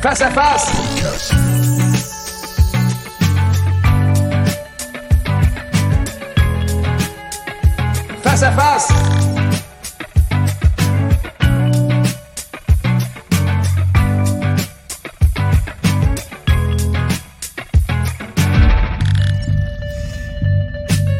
Face 0.00 0.20
à 0.20 0.30
face. 0.30 0.70
Face 8.22 8.42
à 8.44 8.52
face. 8.52 8.88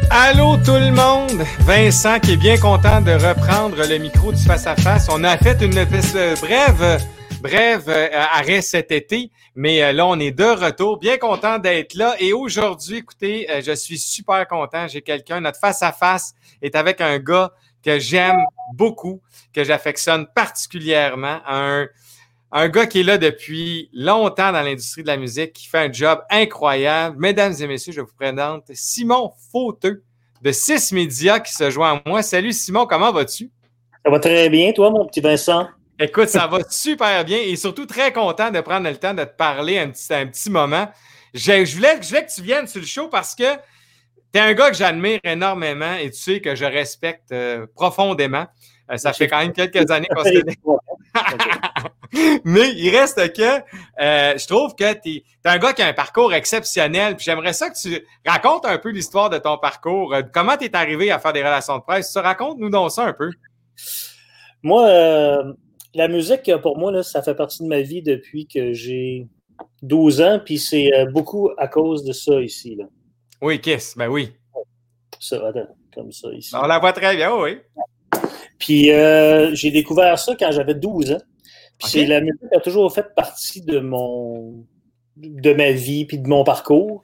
Allô 0.09 0.57
tout 0.57 0.71
le 0.71 0.91
monde! 0.91 1.45
Vincent 1.59 2.19
qui 2.19 2.33
est 2.33 2.37
bien 2.37 2.57
content 2.57 3.01
de 3.01 3.11
reprendre 3.11 3.75
le 3.87 3.97
micro 3.97 4.31
du 4.31 4.41
face-à-face. 4.41 5.07
On 5.11 5.23
a 5.25 5.37
fait 5.37 5.61
une 5.61 5.83
brève, 6.41 6.99
brève 7.41 7.85
euh, 7.87 8.09
arrêt 8.11 8.61
cet 8.61 8.91
été, 8.91 9.31
mais 9.55 9.81
euh, 9.81 9.93
là 9.93 10.05
on 10.05 10.19
est 10.19 10.31
de 10.31 10.43
retour. 10.43 10.97
Bien 10.97 11.17
content 11.17 11.57
d'être 11.57 11.93
là. 11.95 12.15
Et 12.19 12.33
aujourd'hui, 12.33 12.97
écoutez, 12.97 13.47
je 13.65 13.71
suis 13.73 13.97
super 13.97 14.47
content. 14.47 14.87
J'ai 14.87 15.01
quelqu'un, 15.01 15.41
notre 15.41 15.59
face-à-face 15.59 16.33
est 16.61 16.75
avec 16.75 17.01
un 17.01 17.17
gars 17.19 17.51
que 17.83 17.99
j'aime 17.99 18.43
beaucoup, 18.73 19.21
que 19.53 19.63
j'affectionne 19.63 20.27
particulièrement. 20.35 21.39
Un, 21.45 21.87
gars 22.69 22.87
qui 22.87 23.01
est 23.01 23.03
là 23.03 23.17
depuis 23.17 23.89
longtemps 23.93 24.51
dans 24.51 24.61
l'industrie 24.61 25.03
de 25.03 25.07
la 25.07 25.17
musique, 25.17 25.53
qui 25.53 25.67
fait 25.67 25.77
un 25.77 25.91
job 25.91 26.21
incroyable. 26.29 27.17
Mesdames 27.19 27.53
et 27.59 27.67
messieurs, 27.67 27.93
je 27.93 28.01
vous 28.01 28.13
présente 28.17 28.65
Simon 28.73 29.31
Fauteux 29.51 30.03
de 30.41 30.51
Six 30.51 30.91
Médias 30.91 31.39
qui 31.39 31.53
se 31.53 31.69
joint 31.69 32.01
à 32.05 32.09
moi. 32.09 32.21
Salut 32.21 32.53
Simon, 32.53 32.85
comment 32.85 33.11
vas-tu? 33.11 33.51
Ça 34.03 34.11
va 34.11 34.19
très 34.19 34.49
bien, 34.49 34.71
toi, 34.71 34.89
mon 34.89 35.05
petit 35.05 35.21
Vincent? 35.21 35.67
Écoute, 35.99 36.29
ça 36.29 36.47
va 36.47 36.59
super 36.69 37.25
bien 37.25 37.39
et 37.39 37.55
surtout 37.55 37.85
très 37.85 38.13
content 38.13 38.51
de 38.51 38.61
prendre 38.61 38.89
le 38.89 38.95
temps 38.95 39.13
de 39.13 39.23
te 39.23 39.35
parler 39.35 39.79
un 39.79 39.89
petit, 39.89 40.13
un 40.13 40.27
petit 40.27 40.49
moment. 40.49 40.89
Je, 41.33 41.65
je, 41.65 41.75
voulais, 41.75 42.01
je 42.01 42.07
voulais 42.07 42.25
que 42.25 42.33
tu 42.33 42.41
viennes 42.41 42.67
sur 42.67 42.79
le 42.79 42.87
show 42.87 43.09
parce 43.09 43.35
que 43.35 43.55
tu 44.33 44.39
es 44.39 44.39
un 44.39 44.53
gars 44.53 44.69
que 44.69 44.77
j'admire 44.77 45.19
énormément 45.23 45.95
et 45.95 46.09
tu 46.11 46.19
sais 46.19 46.41
que 46.41 46.55
je 46.55 46.65
respecte 46.65 47.31
euh, 47.31 47.67
profondément. 47.75 48.47
Euh, 48.91 48.97
ça 48.97 49.13
fait 49.13 49.27
quand 49.27 49.39
même 49.39 49.53
quelques 49.53 49.91
années 49.91 50.07
qu'on 50.15 50.23
se 50.23 50.29
Mais 52.43 52.71
il 52.73 52.95
reste 52.95 53.33
que 53.35 53.59
euh, 54.01 54.37
je 54.37 54.47
trouve 54.47 54.75
que 54.75 54.93
tu 54.93 55.17
es, 55.17 55.23
un 55.45 55.57
gars 55.57 55.73
qui 55.73 55.81
a 55.81 55.87
un 55.87 55.93
parcours 55.93 56.33
exceptionnel. 56.33 57.15
Puis 57.15 57.25
j'aimerais 57.25 57.53
ça 57.53 57.69
que 57.69 57.79
tu 57.79 58.05
racontes 58.25 58.65
un 58.65 58.77
peu 58.77 58.89
l'histoire 58.89 59.29
de 59.29 59.37
ton 59.37 59.57
parcours. 59.57 60.13
Euh, 60.13 60.21
comment 60.33 60.57
tu 60.57 60.65
es 60.65 60.75
arrivé 60.75 61.11
à 61.11 61.19
faire 61.19 61.33
des 61.33 61.43
relations 61.43 61.77
de 61.77 61.83
presse? 61.83 62.11
Tu 62.11 62.19
racontes-nous 62.19 62.69
donc 62.69 62.91
ça 62.91 63.05
un 63.05 63.13
peu. 63.13 63.29
Moi, 64.63 64.87
euh, 64.87 65.53
la 65.93 66.07
musique, 66.07 66.51
pour 66.61 66.77
moi, 66.77 66.91
là, 66.91 67.03
ça 67.03 67.21
fait 67.21 67.35
partie 67.35 67.63
de 67.63 67.67
ma 67.67 67.81
vie 67.81 68.01
depuis 68.01 68.47
que 68.47 68.73
j'ai 68.73 69.27
12 69.81 70.21
ans. 70.21 70.39
Puis 70.43 70.59
c'est 70.59 70.93
euh, 70.93 71.05
beaucoup 71.05 71.49
à 71.57 71.67
cause 71.67 72.03
de 72.03 72.13
ça 72.13 72.39
ici. 72.41 72.75
Là. 72.75 72.85
Oui, 73.41 73.59
Kiss, 73.59 73.95
ben 73.97 74.07
oui. 74.07 74.31
Ça, 75.19 75.47
attends, 75.47 75.67
comme 75.93 76.11
ça 76.11 76.29
ici. 76.33 76.51
On 76.55 76.67
la 76.67 76.79
voit 76.79 76.93
très 76.93 77.15
bien, 77.15 77.35
oui. 77.35 77.57
Puis 78.57 78.91
euh, 78.91 79.53
j'ai 79.55 79.71
découvert 79.71 80.19
ça 80.19 80.35
quand 80.37 80.51
j'avais 80.51 80.75
12 80.75 81.13
ans. 81.13 81.21
Puis 81.77 82.05
la 82.05 82.19
musique 82.19 82.53
a 82.53 82.59
toujours 82.59 82.93
fait 82.93 83.15
partie 83.15 83.61
de 83.61 83.79
mon 83.79 84.65
de 85.15 85.53
ma 85.53 85.71
vie 85.71 86.05
puis 86.05 86.19
de 86.19 86.27
mon 86.27 86.43
parcours. 86.43 87.03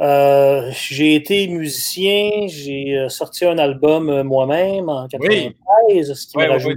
Euh, 0.00 0.70
j'ai 0.70 1.16
été 1.16 1.48
musicien, 1.48 2.46
j'ai 2.46 2.96
euh, 2.96 3.08
sorti 3.08 3.44
un 3.44 3.58
album 3.58 4.08
euh, 4.08 4.22
moi-même 4.22 4.88
en 4.88 5.08
93, 5.08 6.14
ce 6.14 6.26
qui 6.26 6.36
Oui, 6.36 6.46
m'a 6.46 6.56
oui, 6.56 6.74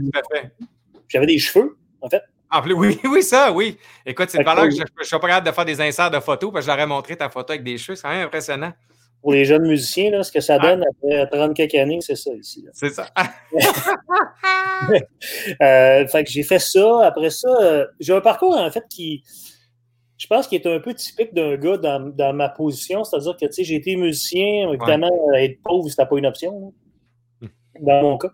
J'avais 1.11 1.25
des 1.25 1.37
cheveux, 1.39 1.77
en 2.01 2.09
fait. 2.09 2.21
Plus, 2.63 2.73
oui, 2.73 2.99
oui, 3.05 3.23
ça, 3.23 3.51
oui. 3.51 3.77
Écoute, 4.05 4.29
c'est 4.29 4.37
une 4.39 4.43
valeur 4.43 4.65
que 4.65 4.71
je 4.71 4.81
ne 4.81 5.03
suis 5.03 5.19
pas 5.19 5.27
capable 5.27 5.47
de 5.47 5.51
faire 5.53 5.63
des 5.65 5.79
inserts 5.79 6.11
de 6.11 6.19
photos 6.19 6.51
parce 6.51 6.65
que 6.65 6.71
je 6.71 6.75
leur 6.75 6.83
ai 6.83 6.87
montré 6.87 7.15
ta 7.15 7.29
photo 7.29 7.53
avec 7.53 7.63
des 7.63 7.77
cheveux. 7.77 7.95
C'est 7.95 8.01
quand 8.03 8.09
même 8.09 8.25
impressionnant. 8.25 8.73
Pour 9.21 9.31
les 9.33 9.45
jeunes 9.45 9.65
musiciens, 9.67 10.11
là, 10.11 10.23
ce 10.23 10.31
que 10.31 10.41
ça 10.41 10.57
Ah. 10.59 10.67
donne 10.75 10.83
après 10.83 11.27
30 11.29 11.55
quelques 11.55 11.75
années, 11.75 11.99
c'est 12.01 12.15
ça 12.15 12.31
ici. 12.33 12.65
C'est 12.73 12.89
ça. 12.89 13.07
Euh, 15.61 16.07
fait 16.07 16.23
que 16.23 16.29
j'ai 16.31 16.43
fait 16.43 16.59
ça. 16.59 17.05
Après 17.05 17.29
ça, 17.29 17.47
euh, 17.61 17.85
j'ai 17.99 18.13
un 18.13 18.21
parcours 18.21 18.57
en 18.57 18.71
fait 18.71 18.83
qui, 18.89 19.23
je 20.17 20.25
pense, 20.27 20.47
qui 20.47 20.55
est 20.55 20.65
un 20.65 20.79
peu 20.79 20.93
typique 20.95 21.33
d'un 21.35 21.55
gars 21.55 21.77
dans, 21.77 21.99
dans 22.15 22.33
ma 22.33 22.49
position. 22.49 23.03
C'est-à-dire 23.03 23.37
que 23.39 23.45
tu 23.45 23.53
sais, 23.53 23.63
j'ai 23.63 23.75
été 23.75 23.95
musicien. 23.95 24.71
Évidemment, 24.73 25.09
être 25.37 25.61
pauvre, 25.63 25.87
c'était 25.89 26.05
pas 26.05 26.17
une 26.17 26.25
option. 26.25 26.51
là, 26.61 26.69
Dans 27.81 28.01
mon 28.03 28.17
cas. 28.17 28.29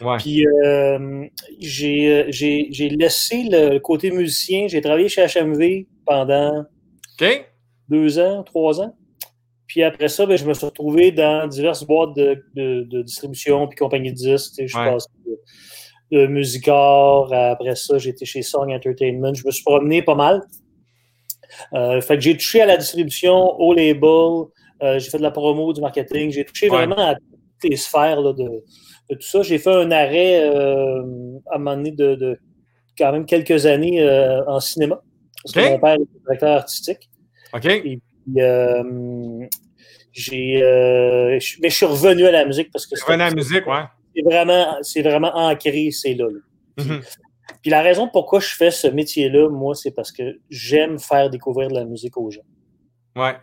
Ouais. 0.00 0.16
Puis 0.18 0.46
euh, 0.46 1.24
j'ai 1.58 2.12
euh, 2.12 2.26
j'ai- 2.30 2.68
laissé 2.90 3.44
le 3.50 3.78
côté 3.78 4.10
musicien. 4.10 4.66
J'ai 4.68 4.80
travaillé 4.80 5.08
chez 5.08 5.24
HMV 5.26 5.86
pendant 6.06 6.64
deux 7.88 8.18
ans, 8.18 8.42
trois 8.42 8.80
ans. 8.80 8.94
Puis 9.66 9.82
après 9.82 10.08
ça, 10.08 10.26
ben, 10.26 10.36
je 10.36 10.44
me 10.44 10.52
suis 10.52 10.66
retrouvé 10.66 11.10
dans 11.12 11.46
diverses 11.46 11.84
boîtes 11.84 12.14
de, 12.14 12.44
de- 12.54 12.82
de 12.82 13.02
distribution 13.02 13.66
puis 13.68 13.76
compagnie 13.78 14.10
de 14.12 14.16
disques. 14.16 14.54
Je 14.60 14.66
suis 14.66 14.76
Ouais. 14.78 14.92
passé 14.92 15.08
de, 15.24 16.18
de 16.18 16.26
Musicor. 16.26 17.32
Après 17.32 17.74
ça, 17.74 17.96
j'étais 17.96 18.26
chez 18.26 18.42
Song 18.42 18.70
Entertainment. 18.70 19.32
Je 19.34 19.46
me 19.46 19.50
suis 19.50 19.64
promené 19.64 20.02
pas 20.02 20.14
mal. 20.14 20.42
Euh, 21.74 22.00
fait 22.02 22.16
que 22.16 22.20
j'ai 22.22 22.36
touché 22.36 22.60
à 22.60 22.66
la 22.66 22.76
distribution, 22.76 23.34
au 23.58 23.72
label. 23.74 24.48
euh, 24.82 24.98
j'ai 24.98 25.08
fait 25.10 25.18
de 25.18 25.22
la 25.22 25.30
promo, 25.30 25.72
du 25.72 25.80
marketing. 25.80 26.30
J'ai 26.30 26.44
touché 26.44 26.68
Ouais. 26.68 26.76
vraiment 26.78 26.98
à 26.98 27.14
toutes 27.62 27.70
les 27.70 27.76
sphères 27.76 28.20
là, 28.20 28.32
de, 28.32 28.44
de 28.44 29.14
tout 29.14 29.22
ça. 29.26 29.42
J'ai 29.42 29.58
fait 29.58 29.72
un 29.72 29.90
arrêt 29.90 30.42
euh, 30.44 31.02
à 31.50 31.56
un 31.56 31.58
moment 31.58 31.76
donné 31.76 31.92
de, 31.92 32.14
de 32.14 32.38
quand 32.98 33.12
même 33.12 33.24
quelques 33.26 33.66
années 33.66 34.02
euh, 34.02 34.44
en 34.46 34.60
cinéma. 34.60 35.00
Parce 35.44 35.54
que 35.54 35.70
mon 35.72 35.78
père 35.78 35.94
était 35.94 36.18
directeur 36.24 36.56
artistique. 36.58 37.10
OK? 37.54 37.82
Puis, 37.82 38.00
euh, 38.38 39.46
j'ai, 40.12 40.60
mais 41.62 41.70
je 41.70 41.74
suis 41.74 41.86
revenu 41.86 42.26
à 42.26 42.30
la 42.32 42.44
musique 42.44 42.70
parce 42.70 42.86
que 42.86 42.94
Tu 42.96 43.04
revenais 43.04 43.24
à 43.24 43.28
la 43.30 43.34
musique, 43.34 43.66
ouais. 43.66 43.82
c'est 44.14 44.22
vraiment, 44.22 44.76
c'est 44.82 45.02
vraiment 45.02 45.34
ancré, 45.34 45.90
c'est 45.90 46.14
là. 46.14 46.26
là. 46.28 46.84
Mhm. 46.84 47.00
Puis 47.62 47.70
la 47.70 47.80
raison 47.82 48.08
pourquoi 48.12 48.40
je 48.40 48.54
fais 48.54 48.70
ce 48.70 48.86
métier-là, 48.88 49.48
moi, 49.48 49.74
c'est 49.74 49.90
parce 49.92 50.12
que 50.12 50.38
j'aime 50.50 50.98
faire 50.98 51.30
découvrir 51.30 51.68
de 51.68 51.74
la 51.74 51.84
musique 51.84 52.16
aux 52.16 52.30
gens. 52.30 52.42
Ouais. 53.16 53.34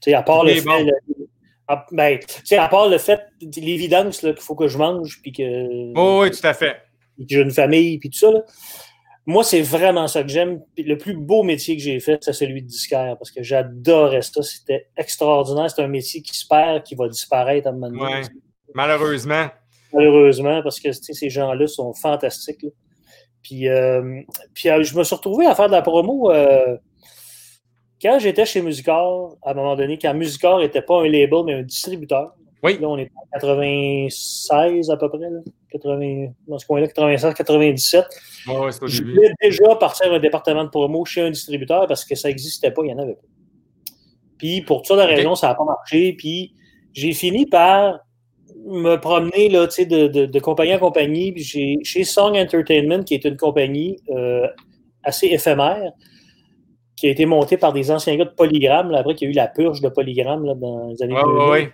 Tu 0.00 0.10
sais, 0.10 0.14
à 0.14 0.22
part 0.22 0.44
le 0.44 0.52
Oui, 0.52 0.58
fait, 0.58 0.64
bon. 0.66 0.84
le- 0.84 1.23
à, 1.68 1.86
ben, 1.92 2.18
tu 2.44 2.54
à 2.56 2.68
part 2.68 2.88
le 2.88 2.98
fait, 2.98 3.20
l'évidence 3.56 4.20
qu'il 4.20 4.36
faut 4.38 4.54
que 4.54 4.68
je 4.68 4.78
mange, 4.78 5.20
puis 5.22 5.32
que, 5.32 5.92
Oh, 5.96 6.20
oui, 6.22 6.30
tout 6.30 6.46
à 6.46 6.54
fait. 6.54 6.76
puis 7.16 7.26
que 7.26 7.34
j'ai 7.34 7.40
une 7.40 7.50
famille, 7.50 7.98
puis 7.98 8.10
tout 8.10 8.18
ça, 8.18 8.30
là. 8.30 8.40
Moi, 9.26 9.42
c'est 9.42 9.62
vraiment 9.62 10.06
ça 10.06 10.22
que 10.22 10.28
j'aime. 10.28 10.60
Le 10.76 10.96
plus 10.98 11.14
beau 11.14 11.42
métier 11.42 11.76
que 11.76 11.82
j'ai 11.82 11.98
fait, 11.98 12.22
c'est 12.22 12.34
celui 12.34 12.60
de 12.60 12.66
disquaire, 12.66 13.16
parce 13.18 13.30
que 13.30 13.42
j'adorais 13.42 14.20
ça. 14.20 14.42
C'était 14.42 14.88
extraordinaire. 14.98 15.70
C'est 15.70 15.82
un 15.82 15.88
métier 15.88 16.20
qui 16.20 16.36
se 16.36 16.46
perd, 16.46 16.82
qui 16.82 16.94
va 16.94 17.08
disparaître 17.08 17.66
à 17.66 17.70
un 17.70 17.72
moment 17.72 17.88
donné. 17.88 18.02
Ouais. 18.02 18.22
Malheureusement. 18.74 19.46
Malheureusement, 19.94 20.62
parce 20.62 20.78
que 20.78 20.92
ces 20.92 21.30
gens-là 21.30 21.66
sont 21.66 21.94
fantastiques. 21.94 22.64
là. 22.64 22.68
Puis, 23.42 23.68
euh, 23.68 24.20
puis 24.52 24.68
euh, 24.68 24.82
je 24.82 24.94
me 24.96 25.04
suis 25.04 25.14
retrouvé 25.14 25.46
à 25.46 25.54
faire 25.54 25.68
de 25.68 25.72
la 25.72 25.82
promo 25.82 26.30
euh, 26.30 26.76
quand 28.04 28.18
j'étais 28.18 28.44
chez 28.44 28.60
Musicor, 28.60 29.36
à 29.42 29.52
un 29.52 29.54
moment 29.54 29.74
donné, 29.76 29.98
quand 29.98 30.12
Musicor 30.14 30.58
n'était 30.60 30.82
pas 30.82 31.00
un 31.00 31.08
label, 31.08 31.42
mais 31.46 31.54
un 31.54 31.62
distributeur. 31.62 32.34
Oui. 32.62 32.78
Là, 32.80 32.88
on 32.88 32.98
est 32.98 33.10
en 33.16 33.38
96 33.38 34.90
à 34.90 34.96
peu 34.96 35.08
près. 35.08 35.18
Là. 35.30 35.40
80, 35.72 36.26
dans 36.46 36.58
ce 36.58 36.66
coin-là, 36.66 36.86
96, 36.86 37.34
97. 37.34 38.04
Ouais, 38.46 38.58
ouais, 38.58 38.72
c'est 38.72 38.82
au 38.82 38.86
Je 38.86 38.98
début. 38.98 39.14
voulais 39.14 39.32
déjà 39.42 39.74
partir 39.76 40.12
un 40.12 40.18
département 40.18 40.64
de 40.64 40.68
promo 40.68 41.04
chez 41.04 41.22
un 41.22 41.30
distributeur 41.30 41.86
parce 41.86 42.04
que 42.04 42.14
ça 42.14 42.28
n'existait 42.28 42.70
pas, 42.70 42.82
il 42.82 42.86
n'y 42.86 42.94
en 42.94 42.98
avait 42.98 43.14
pas. 43.14 43.20
Puis 44.38 44.60
pour 44.62 44.82
de 44.82 44.92
Ok. 44.92 44.98
raisons, 45.00 45.34
ça 45.34 45.48
n'a 45.48 45.54
pas 45.54 45.64
marché. 45.64 46.14
Puis 46.16 46.54
j'ai 46.92 47.12
fini 47.12 47.46
par 47.46 48.00
me 48.66 48.96
promener 48.96 49.48
là, 49.48 49.66
de, 49.66 50.06
de, 50.08 50.26
de 50.26 50.38
compagnie 50.40 50.74
en 50.74 50.78
compagnie. 50.78 51.32
Puis 51.32 51.80
chez 51.82 52.04
Song 52.04 52.36
Entertainment, 52.36 53.02
qui 53.04 53.14
est 53.14 53.24
une 53.24 53.36
compagnie 53.36 53.96
euh, 54.10 54.46
assez 55.02 55.26
éphémère, 55.26 55.92
qui 56.96 57.08
a 57.08 57.10
été 57.10 57.26
montée 57.26 57.56
par 57.56 57.72
des 57.72 57.90
anciens 57.90 58.16
gars 58.16 58.24
de 58.24 58.30
Polygram. 58.30 58.90
Là, 58.90 58.98
après 58.98 59.14
qu'il 59.14 59.26
y 59.26 59.30
a 59.30 59.32
eu 59.32 59.34
la 59.36 59.48
purge 59.48 59.80
de 59.80 59.88
Polygram 59.88 60.44
là, 60.44 60.54
dans 60.54 60.88
les 60.88 61.02
années 61.02 61.14
Ouais, 61.14 61.22
ouais, 61.50 61.72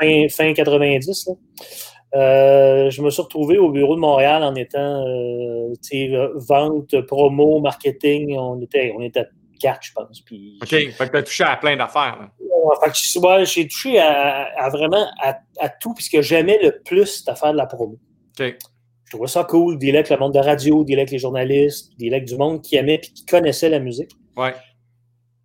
2000, 0.00 0.02
ouais. 0.02 0.28
fin, 0.28 0.44
fin 0.46 0.52
90. 0.54 1.26
là. 1.28 1.34
Euh, 2.14 2.88
je 2.90 3.02
me 3.02 3.10
suis 3.10 3.20
retrouvé 3.20 3.58
au 3.58 3.70
bureau 3.70 3.94
de 3.94 4.00
Montréal 4.00 4.42
en 4.42 4.54
étant 4.54 5.04
euh, 5.06 5.74
euh, 5.94 6.28
vente, 6.36 7.00
promo, 7.02 7.60
marketing. 7.60 8.36
On 8.38 8.60
était, 8.62 8.94
on 8.96 9.02
était 9.02 9.26
quatre, 9.60 9.80
je 9.82 9.92
pense. 9.92 10.20
Puis, 10.22 10.58
OK. 10.62 10.68
Fait 10.68 10.86
que 10.90 11.10
tu 11.10 11.16
as 11.16 11.22
touché 11.22 11.44
à 11.44 11.56
plein 11.56 11.76
d'affaires. 11.76 12.30
Ouais, 12.40 13.44
j'ai 13.44 13.68
touché 13.68 13.98
à, 13.98 14.48
à 14.56 14.68
vraiment 14.70 15.06
à, 15.22 15.38
à 15.58 15.68
tout, 15.68 15.94
puisque 15.94 16.20
j'aimais 16.22 16.58
le 16.62 16.80
plus 16.84 17.06
c'était 17.06 17.34
faire 17.34 17.52
de 17.52 17.58
la 17.58 17.66
promo. 17.66 17.98
OK. 18.40 18.56
Je 19.04 19.12
trouvais 19.12 19.28
ça 19.28 19.44
cool, 19.44 19.78
dealer 19.78 19.96
avec 20.00 20.10
le 20.10 20.18
monde 20.18 20.34
de 20.34 20.38
radio, 20.38 20.84
dealer 20.84 21.00
avec 21.00 21.10
les 21.10 21.18
journalistes, 21.18 21.92
dealer 21.98 22.16
avec 22.16 22.28
du 22.28 22.36
monde 22.36 22.60
qui 22.60 22.76
aimait 22.76 22.96
et 22.96 23.00
qui 23.00 23.24
connaissait 23.24 23.70
la 23.70 23.78
musique. 23.78 24.10
Ouais. 24.38 24.54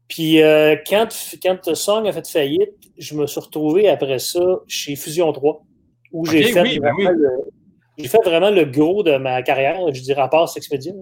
Puis 0.08 0.42
euh, 0.44 0.76
quand, 0.88 1.08
quand 1.42 1.74
Song 1.76 2.08
a 2.08 2.12
fait 2.12 2.28
faillite, 2.28 2.72
je 2.98 3.16
me 3.16 3.26
suis 3.26 3.40
retrouvé 3.40 3.88
après 3.90 4.20
ça 4.20 4.60
chez 4.68 4.96
Fusion 4.96 5.32
3, 5.34 5.64
où 6.12 6.26
j'ai 6.26 6.46
Ok, 6.46 6.52
fait, 6.54 6.62
oui, 6.62 6.80
ben 6.80 6.92
vraiment 6.94 7.10
oui. 7.12 7.18
le- 7.18 7.52
j'ai 7.98 8.08
fait 8.08 8.20
vraiment 8.26 8.50
le 8.52 8.66
gros 8.66 9.04
de 9.04 9.18
ma 9.18 9.42
carrière, 9.44 9.80
je 9.94 10.02
dirais 10.02 10.22
à 10.22 10.28
part 10.28 10.50
Sexpedia. 10.50 10.94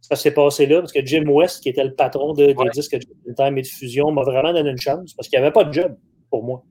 ça 0.00 0.16
s'est 0.16 0.32
passé 0.32 0.66
là, 0.66 0.80
parce 0.80 0.92
que 0.92 1.04
Jim 1.04 1.24
West, 1.28 1.62
qui 1.62 1.68
était 1.68 1.84
le 1.84 1.94
patron 1.94 2.32
de, 2.32 2.46
des 2.46 2.54
Ouais. 2.54 2.70
disques 2.72 2.96
de 2.96 3.32
Time 3.34 3.58
et 3.58 3.62
de 3.62 3.66
Fusion, 3.66 4.10
m'a 4.10 4.22
vraiment 4.22 4.52
donné 4.52 4.70
une 4.70 4.78
chance, 4.80 5.12
parce 5.14 5.28
qu'il 5.28 5.38
n'y 5.38 5.44
avait 5.44 5.52
pas 5.52 5.64
de 5.64 5.72
job 5.72 5.96
pour 6.30 6.42
moi. 6.44 6.62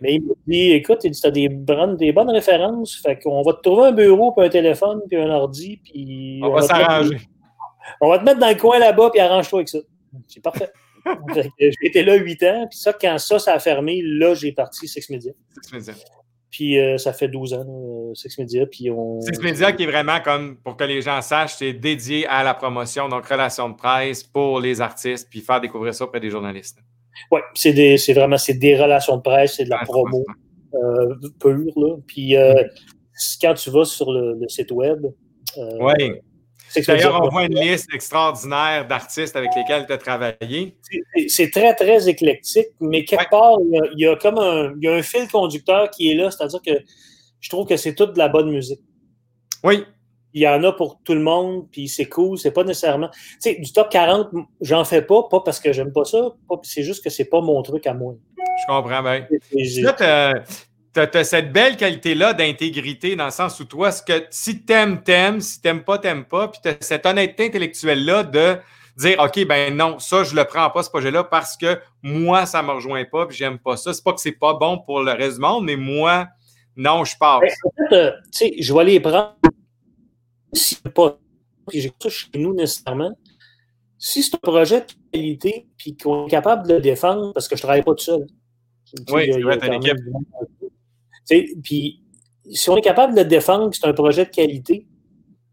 Mais 0.00 0.14
il 0.14 0.22
m'a 0.22 0.32
dit, 0.46 0.70
écoute, 0.72 1.00
tu 1.00 1.10
as 1.26 1.30
des, 1.30 1.48
bonnes- 1.50 1.96
des 1.96 2.10
bonnes 2.12 2.30
références, 2.30 3.00
fait 3.04 3.18
qu'on 3.18 3.42
va 3.42 3.52
te 3.52 3.60
trouver 3.60 3.88
un 3.88 3.92
bureau, 3.92 4.32
puis 4.32 4.46
un 4.46 4.48
téléphone, 4.48 5.02
puis 5.08 5.18
un 5.18 5.28
ordi, 5.30 5.78
puis... 5.84 6.40
On 6.42 6.50
va 6.50 6.62
s'arranger. 6.62 7.18
On 8.00 8.10
va 8.10 8.18
te 8.18 8.24
mettre 8.24 8.38
dans 8.38 8.48
le 8.48 8.54
coin 8.54 8.78
là-bas, 8.78 9.10
puis 9.10 9.20
arrange-toi 9.20 9.60
avec 9.60 9.68
ça. 9.68 9.78
C'est 10.26 10.42
parfait. 10.42 10.70
J'ai 11.58 11.72
été 11.82 12.02
là 12.02 12.16
huit 12.16 12.42
ans, 12.42 12.66
puis 12.68 12.78
ça, 12.78 12.92
quand 12.92 13.18
ça, 13.18 13.38
ça 13.38 13.54
a 13.54 13.58
fermé, 13.58 14.02
là, 14.02 14.34
j'ai 14.34 14.52
parti 14.52 14.86
Six 14.86 15.08
Media. 15.10 15.32
Six 15.62 15.72
Media. 15.72 15.94
Puis 16.50 16.78
euh, 16.78 16.98
ça 16.98 17.12
fait 17.12 17.28
12 17.28 17.54
ans, 17.54 17.64
là, 17.64 18.14
Six 18.14 18.38
Media, 18.38 18.66
puis 18.66 18.90
on... 18.90 19.20
Six 19.20 19.40
Media 19.40 19.72
qui 19.72 19.84
est 19.84 19.86
vraiment 19.86 20.20
comme, 20.20 20.56
pour 20.56 20.76
que 20.76 20.84
les 20.84 21.02
gens 21.02 21.20
sachent, 21.22 21.56
c'est 21.56 21.72
dédié 21.72 22.26
à 22.26 22.42
la 22.42 22.54
promotion, 22.54 23.08
donc 23.08 23.26
relation 23.26 23.68
de 23.68 23.74
presse 23.74 24.22
pour 24.22 24.60
les 24.60 24.80
artistes, 24.80 25.28
puis 25.30 25.40
faire 25.40 25.60
découvrir 25.60 25.94
ça 25.94 26.04
auprès 26.04 26.20
des 26.20 26.30
journalistes. 26.30 26.78
Ouais, 27.30 27.42
c'est 27.54 28.12
vraiment 28.12 28.38
c'est 28.38 28.54
des 28.54 28.80
relations 28.80 29.16
de 29.16 29.22
presse, 29.22 29.56
c'est 29.56 29.64
de 29.64 29.70
la 29.70 29.78
Ouais, 29.80 29.84
promo 29.86 30.24
euh, 30.74 31.14
pure. 31.40 31.72
Là. 31.76 31.96
Puis 32.06 32.36
euh, 32.36 32.62
quand 33.40 33.54
tu 33.54 33.70
vas 33.70 33.84
sur 33.84 34.12
le, 34.12 34.38
le 34.40 34.48
site 34.48 34.70
web, 34.70 35.06
euh, 35.56 35.78
Oui. 35.80 35.94
Six 35.98 36.12
D'ailleurs, 36.86 37.20
on 37.22 37.28
voit 37.28 37.44
une 37.44 37.58
liste 37.58 37.88
extraordinaire 37.94 38.86
d'artistes 38.86 39.34
avec 39.36 39.50
lesquels 39.56 39.86
tu 39.86 39.92
as 39.92 39.98
travaillé. 39.98 40.76
c'est- 41.28 41.50
très, 41.50 41.74
très 41.74 42.08
éclectique, 42.08 42.68
mais 42.80 43.04
quelque 43.04 43.20
Ouais. 43.22 43.28
part, 43.30 43.56
il 43.64 43.70
y, 43.74 43.78
a, 43.78 43.82
il 43.94 44.00
y 44.00 44.06
a 44.06 44.16
comme 44.16 44.38
un, 44.38 44.74
il 44.80 44.84
y 44.84 44.88
a 44.88 44.94
un 44.94 45.02
fil 45.02 45.26
conducteur 45.28 45.90
qui 45.90 46.10
est 46.10 46.14
là, 46.14 46.30
c'est-à-dire 46.30 46.60
que 46.64 46.72
je 47.40 47.48
trouve 47.48 47.66
que 47.66 47.76
c'est 47.76 47.94
toute 47.94 48.12
de 48.14 48.18
la 48.18 48.28
bonne 48.28 48.50
musique. 48.50 48.80
Oui, 49.64 49.84
Il 50.34 50.42
y 50.42 50.46
en 50.48 50.62
a 50.62 50.72
pour 50.72 51.00
tout 51.02 51.14
le 51.14 51.22
monde, 51.22 51.66
puis 51.72 51.88
c'est 51.88 52.04
cool, 52.04 52.38
c'est 52.38 52.50
pas 52.50 52.62
nécessairement. 52.62 53.08
Tu 53.10 53.18
sais, 53.40 53.54
du 53.54 53.72
top 53.72 53.88
40, 53.88 54.28
j'en 54.60 54.84
fais 54.84 55.00
pas, 55.00 55.22
pas 55.28 55.40
parce 55.40 55.58
que 55.58 55.72
j'aime 55.72 55.90
pas 55.90 56.04
ça, 56.04 56.20
c'est 56.64 56.82
juste 56.82 57.02
que 57.02 57.08
c'est 57.08 57.24
pas 57.24 57.40
mon 57.40 57.62
truc 57.62 57.86
à 57.86 57.94
moi. 57.94 58.14
je 58.36 58.66
comprends 58.72 59.02
bien. 59.02 59.26
Là, 59.82 60.34
tu 61.06 61.18
as, 61.18 61.24
cette 61.24 61.52
belle 61.52 61.76
qualité-là 61.76 62.32
d'intégrité 62.32 63.16
dans 63.16 63.26
le 63.26 63.30
sens 63.30 63.58
où 63.60 63.64
toi, 63.64 63.92
ce 63.92 64.02
que, 64.02 64.26
si 64.30 64.62
t'aimes, 64.62 65.02
t'aimes, 65.02 65.40
si 65.40 65.60
t'aimes 65.60 65.82
pas, 65.82 65.98
t'aimes 65.98 66.24
pas, 66.24 66.48
puis 66.48 66.60
tu 66.62 66.68
as 66.68 66.76
cette 66.80 67.06
honnêteté 67.06 67.46
intellectuelle-là 67.46 68.24
de 68.24 68.56
dire 68.96 69.18
OK, 69.20 69.46
ben 69.46 69.76
non, 69.76 69.98
ça, 69.98 70.24
je 70.24 70.34
le 70.34 70.44
prends 70.44 70.70
pas, 70.70 70.82
ce 70.82 70.90
projet-là, 70.90 71.24
parce 71.24 71.56
que 71.56 71.78
moi, 72.02 72.46
ça 72.46 72.62
me 72.62 72.72
rejoint 72.72 73.04
pas, 73.04 73.26
puis 73.26 73.36
j'aime 73.36 73.58
pas 73.58 73.76
ça. 73.76 73.92
C'est 73.94 74.02
pas 74.02 74.12
que 74.12 74.20
c'est 74.20 74.32
pas 74.32 74.54
bon 74.54 74.78
pour 74.78 75.02
le 75.02 75.12
reste 75.12 75.36
du 75.36 75.40
monde, 75.40 75.64
mais 75.64 75.76
moi, 75.76 76.28
non, 76.76 77.04
je 77.04 77.16
passe. 77.18 77.40
Ben, 77.40 77.48
en 77.64 77.88
fait, 77.88 77.96
euh, 77.96 78.12
tu 78.32 78.38
sais, 78.38 78.54
je 78.58 78.74
vais 78.74 78.84
les 78.84 79.00
prendre. 79.00 79.34
Si 80.52 80.76
pas. 80.76 81.18
Puis 81.68 81.80
j'ai 81.80 81.92
ça 82.00 82.08
chez 82.08 82.28
nous 82.36 82.54
nécessairement. 82.54 83.16
Si 83.98 84.22
c'est 84.22 84.36
un 84.36 84.38
projet 84.38 84.80
de 84.80 84.86
qualité, 85.12 85.66
puis 85.76 85.96
qu'on 85.96 86.26
est 86.26 86.30
capable 86.30 86.66
de 86.66 86.74
le 86.74 86.80
défendre, 86.80 87.32
parce 87.32 87.48
que 87.48 87.56
je 87.56 87.60
ne 87.60 87.64
travaille 87.64 87.82
pas 87.82 87.94
tout 87.94 88.04
seul. 88.04 88.26
Tu 88.86 88.96
sais, 88.96 89.12
Oui, 89.12 89.30
t'as 89.30 89.56
quand 89.58 89.66
une 89.66 89.74
équipe. 89.74 89.96
Puis 91.62 92.02
si 92.50 92.70
on 92.70 92.76
est 92.76 92.82
capable 92.82 93.14
de 93.14 93.20
le 93.20 93.26
défendre, 93.26 93.70
que 93.70 93.76
c'est 93.76 93.86
un 93.86 93.92
projet 93.92 94.24
de 94.24 94.30
qualité, 94.30 94.86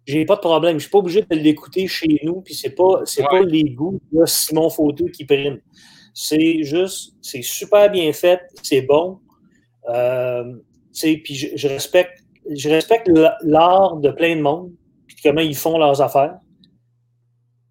j'ai 0.05 0.23
pas 0.25 0.35
de 0.35 0.41
problème. 0.41 0.71
Je 0.71 0.75
ne 0.75 0.79
suis 0.79 0.89
pas 0.89 0.99
obligé 0.99 1.21
de 1.21 1.35
l'écouter 1.35 1.87
chez 1.87 2.19
nous, 2.23 2.41
puis 2.41 2.53
c'est 2.53 2.75
pas, 2.75 3.01
c'est 3.05 3.21
Ouais. 3.23 3.27
pas 3.29 3.41
les 3.41 3.63
goûts 3.63 3.99
de 4.11 4.25
Simon 4.25 4.69
Photo 4.69 5.05
qui 5.05 5.25
prime. 5.25 5.59
C'est 6.13 6.63
juste, 6.63 7.13
c'est 7.21 7.41
super 7.41 7.89
bien 7.91 8.13
fait, 8.13 8.39
c'est 8.63 8.81
bon. 8.83 9.19
Euh, 9.89 10.43
puis 11.01 11.35
je, 11.35 11.47
je 11.55 11.67
respecte, 11.67 12.23
je 12.49 12.69
respecte 12.69 13.09
l'art 13.43 13.97
de 13.97 14.11
plein 14.11 14.35
de 14.35 14.41
monde, 14.41 14.71
puis 15.07 15.17
comment 15.23 15.41
ils 15.41 15.55
font 15.55 15.77
leurs 15.77 16.01
affaires. 16.01 16.37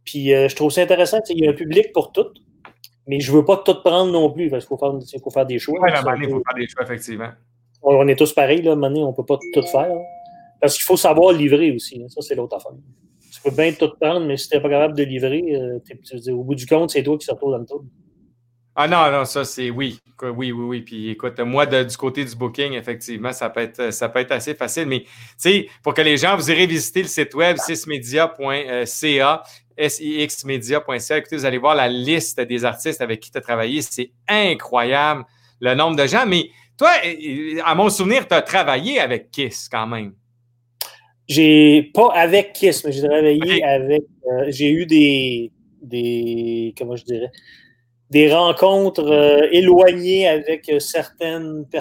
Puis 0.05 0.35
euh, 0.35 0.49
je 0.49 0.57
trouve 0.57 0.71
ça 0.71 0.83
intéressant. 0.83 1.21
Il 1.31 1.43
y 1.43 1.47
a 1.47 1.51
un 1.51 1.55
public 1.55 1.93
pour 1.95 2.13
tout, 2.13 2.27
mais 3.07 3.21
je 3.21 3.33
veux 3.33 3.45
pas 3.45 3.57
tout 3.59 3.81
prendre 3.83 4.13
non 4.13 4.31
plus. 4.31 4.51
parce 4.51 4.65
qu'il 4.67 4.77
faut 4.77 4.79
faire, 4.79 4.93
il 5.15 5.21
faut 5.21 5.31
faire 5.31 5.47
des 5.47 5.59
choix. 5.59 5.79
Donné, 6.03 6.27
il 6.27 6.31
faut 6.31 6.43
faire 6.47 6.55
des 6.57 6.69
choix, 6.69 6.83
effectivement. 6.83 7.31
On, 7.85 8.09
est 8.09 8.17
tous 8.17 8.33
pareils, 8.33 8.63
là, 8.63 8.75
donné, 8.75 9.03
on 9.03 9.13
peut 9.13 9.25
pas 9.25 9.39
tout 9.53 9.63
faire. 9.67 9.91
hein. 9.93 10.03
Parce 10.61 10.75
qu'il 10.75 10.85
faut 10.85 10.97
savoir 10.97 11.33
livrer 11.33 11.73
aussi. 11.73 12.01
hein. 12.03 12.07
Ça, 12.09 12.21
c'est 12.23 12.35
l'autre 12.35 12.57
affaire. 12.57 12.73
Tu 13.33 13.41
peux 13.43 13.51
bien 13.55 13.73
tout 13.73 13.91
prendre, 14.01 14.27
mais 14.27 14.37
si 14.37 14.49
tu 14.49 14.57
n'es 14.57 14.63
pas 14.63 14.71
capable 14.71 14.97
de 14.97 15.03
livrer, 15.05 15.43
euh, 15.55 16.33
au 16.33 16.45
bout 16.45 16.55
du 16.55 16.67
compte, 16.67 16.91
c'est 16.91 17.03
toi 17.03 17.19
qui 17.19 17.27
se 17.27 17.33
retrouve 17.33 17.53
dans 17.53 17.59
le 17.59 17.67
trou. 17.67 17.85
Ah 18.77 18.89
non, 18.89 19.09
non, 19.13 19.25
ça 19.25 19.45
c'est 19.45 19.71
oui. 19.71 20.01
Oui, 20.21 20.51
oui, 20.51 20.65
oui. 20.65 20.81
Puis 20.81 21.11
écoute, 21.11 21.39
moi, 21.41 21.65
du 21.67 21.97
côté 21.97 22.25
du 22.25 22.35
booking, 22.35 22.73
effectivement, 22.73 23.33
ça 23.33 23.49
peut 23.51 23.61
être, 23.61 23.93
ça 23.93 24.09
peut 24.09 24.19
être 24.19 24.33
assez 24.33 24.55
facile. 24.55 24.87
Mais 24.87 25.01
tu 25.03 25.09
sais, 25.39 25.69
pour 25.83 25.95
que 25.95 26.03
les 26.03 26.17
gens, 26.17 26.35
vous 26.37 26.51
irez 26.51 26.67
visiter 26.67 27.03
le 27.03 27.09
site 27.09 27.35
web 27.35 27.57
sismedia.ca, 27.57 29.43
sixmedia.ca. 29.89 31.19
Écoutez, 31.19 31.37
vous 31.37 31.45
allez 31.45 31.59
voir 31.59 31.75
la 31.77 31.89
liste 31.89 32.41
des 32.41 32.65
artistes 32.65 33.01
avec 33.01 33.21
qui 33.21 33.31
tu 33.31 33.39
as 33.39 33.41
travaillé. 33.41 33.81
C'est 33.83 34.11
incroyable 34.29 35.25
le 35.61 35.75
nombre 35.75 35.97
de 35.97 36.07
gens. 36.07 36.27
Mais 36.27 36.51
toi, 36.77 36.91
à 37.65 37.75
mon 37.75 37.89
souvenir, 37.91 38.27
tu 38.29 38.35
as 38.35 38.43
travaillé 38.43 38.99
avec 39.01 39.31
Kiss 39.31 39.69
quand 39.69 39.87
même. 39.87 40.15
J'ai 41.29 41.91
pas 41.95 42.09
avec 42.15 42.53
Kiss, 42.53 42.85
mais 42.85 42.93
j'ai 42.93 43.03
travaillé 43.03 43.65
avec. 43.65 44.03
euh, 44.31 44.45
j'ai 44.49 44.71
eu 44.71 44.85
des, 44.87 45.53
des. 45.83 46.75
Comment 46.77 46.97
je 46.97 47.05
dirais 47.05 47.31
Des 48.11 48.31
rencontres 48.33 49.09
euh, 49.11 49.49
éloignées 49.51 50.29
avec 50.29 50.69
euh, 50.69 50.79
certaines, 50.81 51.65
per- 51.71 51.81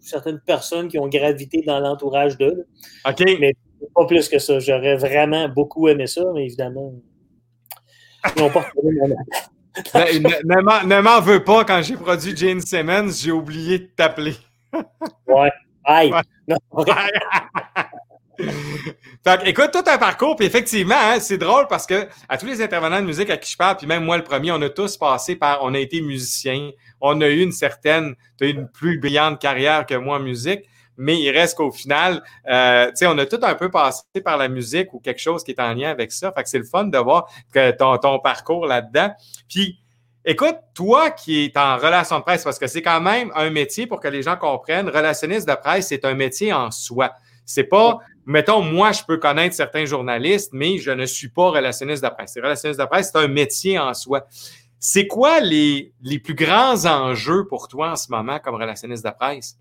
certaines 0.00 0.40
personnes 0.40 0.88
qui 0.88 0.98
ont 0.98 1.06
gravité 1.08 1.62
dans 1.66 1.78
l'entourage 1.78 2.36
d'eux. 2.36 2.66
OK? 3.08 3.22
Mais- 3.38 3.54
Pas 3.94 4.06
plus 4.06 4.28
que 4.28 4.38
ça. 4.38 4.58
J'aurais 4.58 4.96
vraiment 4.96 5.48
beaucoup 5.48 5.86
aimé 5.88 6.06
ça, 6.08 6.24
mais 6.34 6.46
évidemment. 6.46 6.94
Ils 8.36 8.42
n'ont 8.42 8.50
pas 8.50 8.60
retrouvé 8.62 8.92
mon 8.94 9.14
ne 9.94 11.00
m'en- 11.00 11.20
veux 11.20 11.42
pas, 11.42 11.64
quand 11.64 11.82
j'ai 11.82 11.96
produit 11.96 12.36
Jane 12.36 12.60
Simmons, 12.60 13.10
j'ai 13.10 13.32
oublié 13.32 13.78
de 13.78 13.90
t'appeler. 13.96 14.36
Ouais. 15.26 15.50
Aïe. 15.84 16.12
Ouais. 16.72 16.84
Fait 19.24 19.40
écoute, 19.46 19.70
tout 19.72 19.84
un 19.88 19.98
parcours, 19.98 20.34
puis 20.36 20.44
effectivement, 20.46 20.96
hein, 20.98 21.20
c'est 21.20 21.38
drôle 21.38 21.66
parce 21.68 21.86
que 21.86 22.08
à 22.28 22.36
tous 22.36 22.46
les 22.46 22.60
intervenants 22.60 23.00
de 23.00 23.06
musique 23.06 23.30
à 23.30 23.36
qui 23.36 23.52
je 23.52 23.56
parle, 23.56 23.76
puis 23.76 23.86
même 23.86 24.04
moi 24.04 24.16
le 24.16 24.24
premier, 24.24 24.50
on 24.50 24.60
a 24.60 24.68
tous 24.68 24.96
passé 24.96 25.36
par, 25.36 25.62
on 25.62 25.72
a 25.74 25.78
été 25.78 26.00
musiciens, 26.00 26.70
on 27.00 27.20
a 27.20 27.28
eu 27.28 27.40
une 27.40 27.52
certaine, 27.52 28.14
tu 28.36 28.44
as 28.44 28.48
eu 28.48 28.50
une 28.50 28.68
plus 28.68 28.98
brillante 28.98 29.40
carrière 29.40 29.86
que 29.86 29.94
moi 29.94 30.16
en 30.16 30.20
musique, 30.20 30.62
mais 30.96 31.18
il 31.20 31.30
reste 31.30 31.56
qu'au 31.56 31.70
final, 31.70 32.22
euh, 32.48 32.86
tu 32.86 32.96
sais, 32.96 33.06
on 33.06 33.18
a 33.18 33.26
tout 33.26 33.40
un 33.42 33.54
peu 33.54 33.70
passé 33.70 34.02
par 34.24 34.36
la 34.36 34.48
musique 34.48 34.92
ou 34.94 35.00
quelque 35.00 35.20
chose 35.20 35.42
qui 35.42 35.52
est 35.52 35.60
en 35.60 35.74
lien 35.74 35.90
avec 35.90 36.12
ça. 36.12 36.32
Fait 36.32 36.42
que 36.42 36.48
c'est 36.48 36.58
le 36.58 36.64
fun 36.64 36.84
de 36.84 36.98
voir 36.98 37.28
que 37.52 37.70
ton, 37.72 37.96
ton 37.98 38.18
parcours 38.20 38.66
là-dedans. 38.66 39.12
Puis, 39.48 39.78
écoute, 40.24 40.56
toi 40.74 41.10
qui 41.10 41.44
es 41.44 41.58
en 41.58 41.76
relation 41.76 42.18
de 42.18 42.24
presse, 42.24 42.44
parce 42.44 42.58
que 42.58 42.66
c'est 42.66 42.82
quand 42.82 43.00
même 43.00 43.30
un 43.34 43.50
métier 43.50 43.86
pour 43.86 44.00
que 44.00 44.08
les 44.08 44.22
gens 44.22 44.36
comprennent, 44.36 44.88
relationniste 44.88 45.48
de 45.48 45.54
presse, 45.54 45.88
c'est 45.88 46.04
un 46.04 46.14
métier 46.14 46.52
en 46.52 46.70
soi. 46.70 47.12
C'est 47.44 47.64
pas, 47.64 47.98
mettons, 48.24 48.62
moi, 48.62 48.92
je 48.92 49.02
peux 49.06 49.18
connaître 49.18 49.54
certains 49.54 49.84
journalistes, 49.84 50.50
mais 50.52 50.78
je 50.78 50.90
ne 50.90 51.04
suis 51.06 51.28
pas 51.28 51.50
relationniste 51.50 52.02
de 52.02 52.08
presse. 52.08 52.34
Relationniste 52.36 52.80
de 52.80 52.86
presse, 52.86 53.10
c'est 53.12 53.18
un 53.18 53.28
métier 53.28 53.78
en 53.78 53.92
soi. 53.92 54.26
C'est 54.78 55.06
quoi 55.06 55.40
les, 55.40 55.92
les 56.02 56.18
plus 56.18 56.34
grands 56.34 56.84
enjeux 56.84 57.46
pour 57.46 57.68
toi 57.68 57.92
en 57.92 57.96
ce 57.96 58.10
moment 58.10 58.38
comme 58.38 58.54
relationniste 58.54 59.04
de 59.04 59.10
presse? 59.10 59.58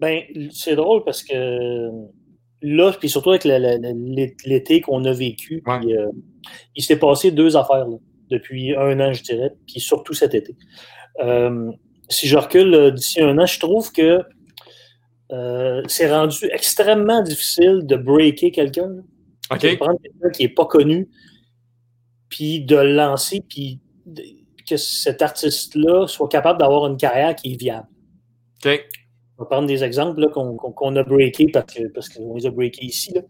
Ben, 0.00 0.22
c'est 0.52 0.74
drôle 0.76 1.04
parce 1.04 1.22
que 1.22 1.90
là, 2.62 2.92
puis 2.98 3.08
surtout 3.08 3.30
avec 3.30 3.44
l'été 3.44 4.80
qu'on 4.80 5.04
a 5.04 5.12
vécu, 5.12 5.62
Ouais. 5.66 5.80
euh, 5.94 6.10
il 6.74 6.82
s'est 6.82 6.98
passé 6.98 7.30
deux 7.30 7.56
affaires 7.56 7.86
là, 7.86 7.96
depuis 8.30 8.74
un 8.74 8.98
an, 9.00 9.12
je 9.12 9.22
dirais, 9.22 9.52
puis 9.66 9.80
surtout 9.80 10.14
cet 10.14 10.34
été. 10.34 10.56
Euh, 11.20 11.70
si 12.08 12.26
je 12.26 12.36
recule 12.36 12.74
euh, 12.74 12.90
d'ici 12.90 13.20
un 13.22 13.38
an, 13.38 13.46
je 13.46 13.58
trouve 13.60 13.92
que 13.92 14.20
euh, 15.32 15.82
c'est 15.88 16.10
rendu 16.10 16.46
extrêmement 16.52 17.22
difficile 17.22 17.80
de 17.84 17.96
breaker 17.96 18.50
quelqu'un. 18.50 18.90
De 19.72 19.76
prendre 19.76 19.98
quelqu'un 20.02 20.30
qui 20.30 20.42
n'est 20.42 20.48
pas 20.48 20.66
connu, 20.66 21.08
puis 22.28 22.60
de 22.64 22.76
le 22.76 22.94
lancer, 22.94 23.42
puis 23.48 23.80
que 24.68 24.76
cet 24.76 25.22
artiste-là 25.22 26.06
soit 26.06 26.28
capable 26.28 26.58
d'avoir 26.58 26.86
une 26.86 26.96
carrière 26.96 27.34
qui 27.36 27.52
est 27.52 27.56
viable. 27.60 27.86
OK. 28.64 28.88
On 29.36 29.42
va 29.42 29.48
prendre 29.48 29.66
des 29.66 29.82
exemples 29.82 30.28
qu'on 30.30 30.96
a 30.96 31.02
breakés 31.02 31.48
parce 31.52 31.74
qu'on 31.74 31.88
parce 31.92 32.08
qu'on 32.08 32.34
les 32.36 32.46
a 32.46 32.50
breakés 32.50 32.84
ici. 32.86 33.12
là. 33.14 33.22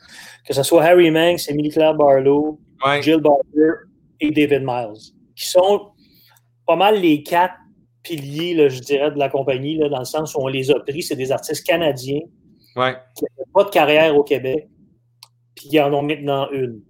Que 0.46 0.52
ce 0.52 0.62
soit 0.62 0.82
Harry 0.84 1.10
Manx, 1.10 1.48
Emily 1.48 1.70
Claire 1.70 1.94
Barlow, 1.94 2.60
Ouais. 2.84 3.00
Jill 3.02 3.18
Barber 3.20 3.86
et 4.20 4.30
David 4.30 4.62
Miles, 4.64 5.00
qui 5.34 5.46
sont 5.48 5.92
pas 6.66 6.76
mal 6.76 7.00
les 7.00 7.22
quatre 7.22 7.54
piliers, 8.02 8.52
là, 8.54 8.68
je 8.68 8.80
dirais, 8.80 9.10
de 9.10 9.18
la 9.18 9.30
compagnie, 9.30 9.76
là, 9.78 9.88
dans 9.88 10.00
le 10.00 10.04
sens 10.04 10.34
où 10.34 10.40
on 10.40 10.48
les 10.48 10.70
a 10.70 10.78
pris. 10.80 11.02
C'est 11.02 11.16
des 11.16 11.32
artistes 11.32 11.66
canadiens 11.66 12.20
Ouais. 12.76 12.94
qui 13.16 13.24
n'avaient 13.24 13.50
pas 13.54 13.64
de 13.64 13.70
carrière 13.70 14.14
au 14.16 14.22
Québec, 14.24 14.68
puis 15.54 15.68
qui 15.68 15.80
en 15.80 15.92
ont 15.94 16.02
maintenant 16.02 16.50
une. 16.50 16.82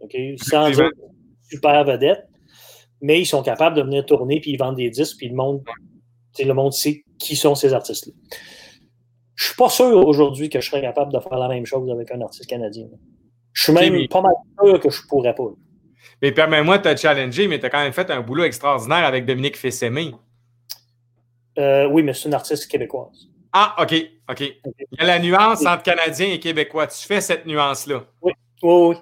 OK? 0.00 0.14
Sans 0.36 0.70
dire 0.70 0.90
super 1.48 1.84
vedette, 1.84 2.26
mais 3.00 3.20
ils 3.20 3.26
sont 3.26 3.42
capables 3.42 3.76
de 3.76 3.82
venir 3.82 4.04
tourner, 4.04 4.40
puis 4.40 4.50
ils 4.50 4.58
vendent 4.58 4.76
des 4.76 4.90
disques, 4.90 5.16
puis 5.16 5.28
le 5.28 5.34
monde, 5.36 5.62
tu 6.34 6.42
sais, 6.42 6.44
le 6.44 6.52
monde 6.54 6.72
sait 6.74 7.02
qui 7.20 7.36
sont 7.36 7.54
ces 7.54 7.72
artistes-là. 7.72 8.12
Je 9.36 9.44
suis 9.46 9.54
pas 9.54 9.68
sûr 9.68 10.06
aujourd'hui 10.06 10.48
que 10.48 10.60
je 10.60 10.68
serais 10.68 10.82
capable 10.82 11.12
de 11.12 11.20
faire 11.20 11.38
la 11.38 11.48
même 11.48 11.64
chose 11.64 11.88
avec 11.90 12.10
un 12.10 12.20
artiste 12.20 12.48
canadien. 12.48 12.86
Je 13.52 13.62
suis 13.62 13.72
même 13.72 14.08
pas 14.08 14.22
mal 14.22 14.32
sûr 14.62 14.80
que 14.80 14.90
je 14.90 15.06
pourrais 15.06 15.34
pas. 15.34 15.50
Mais 16.22 16.32
permets-moi 16.32 16.78
de 16.78 16.92
te 16.92 16.96
challenger, 16.96 17.46
mais 17.48 17.58
tu 17.58 17.66
as 17.66 17.70
quand 17.70 17.80
même 17.80 17.92
fait 17.92 18.10
un 18.10 18.20
boulot 18.20 18.44
extraordinaire 18.44 19.04
avec 19.04 19.24
Dominique 19.24 19.56
Fessémé. 19.56 20.12
Euh, 21.58 21.86
oui, 21.86 22.02
mais 22.02 22.14
c'est 22.14 22.28
une 22.28 22.34
artiste 22.34 22.70
québécoise. 22.70 23.28
Ah, 23.52 23.74
OK, 23.80 23.94
OK. 24.28 24.40
Il 24.40 24.98
y 24.98 25.02
a 25.02 25.06
la 25.06 25.18
nuance 25.18 25.64
entre 25.66 25.82
Canadien 25.82 26.28
et 26.32 26.38
Québécois. 26.38 26.86
Tu 26.86 27.06
fais 27.06 27.20
cette 27.20 27.46
nuance-là. 27.46 28.04
Oui, 28.22 28.32
oui, 28.62 28.72
oui. 28.72 28.96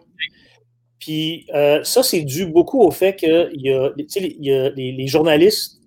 Puis 0.99 1.47
euh, 1.55 1.83
ça, 1.85 2.03
c'est 2.03 2.23
dû 2.23 2.47
beaucoup 2.47 2.83
au 2.83 2.91
fait 2.91 3.15
qu'il 3.17 3.29
y 3.55 3.71
a, 3.71 3.91
il 3.97 4.47
y 4.47 4.53
a 4.53 4.71
les, 4.71 4.93
les, 4.93 5.07
journalistes, 5.07 5.81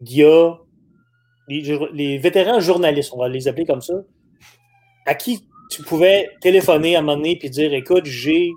il 0.00 0.12
y 0.12 0.24
a 0.24 0.54
les, 1.48 1.78
les, 1.92 2.18
vétérans 2.18 2.60
journalistes, 2.60 3.12
on 3.14 3.18
va 3.18 3.28
les 3.28 3.48
appeler 3.48 3.66
comme 3.66 3.80
ça, 3.80 3.94
à 5.06 5.14
qui 5.14 5.46
tu 5.70 5.82
pouvais 5.82 6.30
téléphoner 6.40 6.96
à 6.96 7.00
un 7.00 7.02
moment 7.02 7.16
donné 7.16 7.38
et 7.40 7.48
dire 7.48 7.72
Écoute, 7.74 8.06
j'ai 8.06 8.50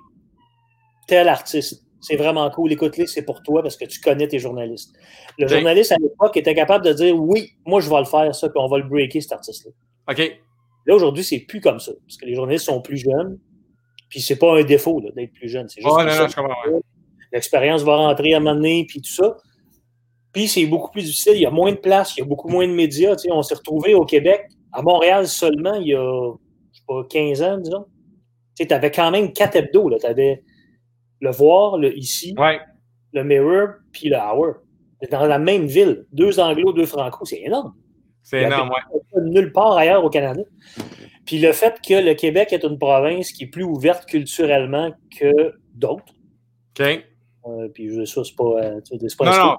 tel 1.07 1.27
artiste. 1.27 1.83
C'est 2.01 2.15
vraiment 2.15 2.49
cool. 2.49 2.71
Écoute-les, 2.71 3.07
c'est 3.07 3.23
pour 3.23 3.41
toi 3.43 3.61
parce 3.61 3.75
que 3.75 3.85
tu 3.85 3.99
connais 3.99 4.27
tes 4.27 4.39
journalistes. 4.39 4.95
Le 5.37 5.47
journaliste 5.47 5.91
à 5.91 5.97
l'époque 6.01 6.37
était 6.37 6.55
capable 6.55 6.85
de 6.85 6.93
dire 6.93 7.15
Oui, 7.15 7.51
moi, 7.65 7.81
je 7.81 7.89
vais 7.89 7.99
le 7.99 8.05
faire, 8.05 8.33
ça, 8.33 8.47
puis 8.49 8.59
on 8.59 8.67
va 8.67 8.77
le 8.77 8.87
breaker, 8.87 9.21
cet 9.21 9.33
artiste-là. 9.33 9.71
OK. 10.09 10.39
Là, 10.85 10.95
aujourd'hui, 10.95 11.23
c'est 11.23 11.39
plus 11.39 11.61
comme 11.61 11.79
ça. 11.79 11.91
Parce 12.05 12.17
que 12.17 12.25
les 12.25 12.35
journalistes 12.35 12.65
sont 12.65 12.81
plus 12.81 12.97
jeunes. 12.97 13.37
Puis 14.09 14.21
c'est 14.21 14.37
pas 14.37 14.57
un 14.57 14.63
défaut 14.63 15.01
d'être 15.01 15.33
plus 15.33 15.49
jeune. 15.49 15.67
C'est 15.67 15.81
juste 15.81 15.93
oh, 15.93 16.81
L'expérience 17.31 17.83
va 17.83 17.95
rentrer 17.95 18.33
à 18.33 18.37
un 18.37 18.39
moment 18.39 18.55
donné, 18.55 18.85
puis 18.87 19.01
tout 19.01 19.11
ça. 19.11 19.37
Puis 20.31 20.47
c'est 20.47 20.65
beaucoup 20.65 20.91
plus 20.91 21.03
difficile. 21.03 21.33
Il 21.35 21.41
y 21.41 21.45
a 21.45 21.51
moins 21.51 21.71
de 21.71 21.77
place, 21.77 22.15
il 22.15 22.19
y 22.19 22.23
a 22.23 22.25
beaucoup 22.25 22.49
moins 22.49 22.67
de 22.67 22.73
médias. 22.73 23.15
Tu 23.15 23.23
sais, 23.23 23.31
on 23.31 23.41
s'est 23.41 23.55
retrouvé 23.55 23.93
au 23.93 24.05
Québec, 24.05 24.47
à 24.71 24.81
Montréal 24.81 25.27
seulement, 25.27 25.75
il 25.75 25.87
y 25.87 25.95
a, 25.95 26.31
je 26.71 26.77
sais 26.77 26.83
pas, 26.87 27.03
15 27.09 27.41
ans, 27.41 27.57
disons. 27.57 27.85
Tu 28.55 28.63
sais, 28.63 28.73
avais 28.73 28.91
quand 28.91 29.09
même 29.11 29.33
quatre 29.33 29.55
hebdos. 29.55 29.97
Tu 29.99 30.05
avais 30.05 30.43
le 31.21 31.31
Voir, 31.31 31.77
le 31.77 31.97
Ici, 31.97 32.35
ouais. 32.37 32.59
le 33.13 33.23
Mirror, 33.23 33.69
puis 33.91 34.09
le 34.09 34.17
Hour. 34.17 34.55
Dans 35.11 35.25
la 35.25 35.39
même 35.39 35.65
ville. 35.65 36.05
Deux 36.11 36.39
anglo, 36.39 36.73
deux 36.73 36.85
franco, 36.85 37.25
c'est 37.25 37.41
énorme. 37.41 37.73
C'est 38.21 38.43
énorme, 38.43 38.71
oui. 38.93 39.21
Nulle 39.23 39.51
part 39.51 39.77
ailleurs 39.77 40.03
au 40.03 40.09
Canada. 40.09 40.41
Puis 41.25 41.39
le 41.39 41.51
fait 41.53 41.79
que 41.87 41.93
le 41.93 42.13
Québec 42.15 42.51
est 42.53 42.63
une 42.63 42.77
province 42.77 43.31
qui 43.31 43.45
est 43.45 43.47
plus 43.47 43.63
ouverte 43.63 44.05
culturellement 44.05 44.91
que 45.17 45.53
d'autres. 45.73 46.13
OK. 46.79 47.05
Euh, 47.45 47.67
puis 47.69 48.05
ça, 48.05 48.23
c'est 48.23 48.35
pas, 48.35 48.43
euh, 48.43 48.79
pas 49.17 49.25
non, 49.25 49.45
non. 49.45 49.57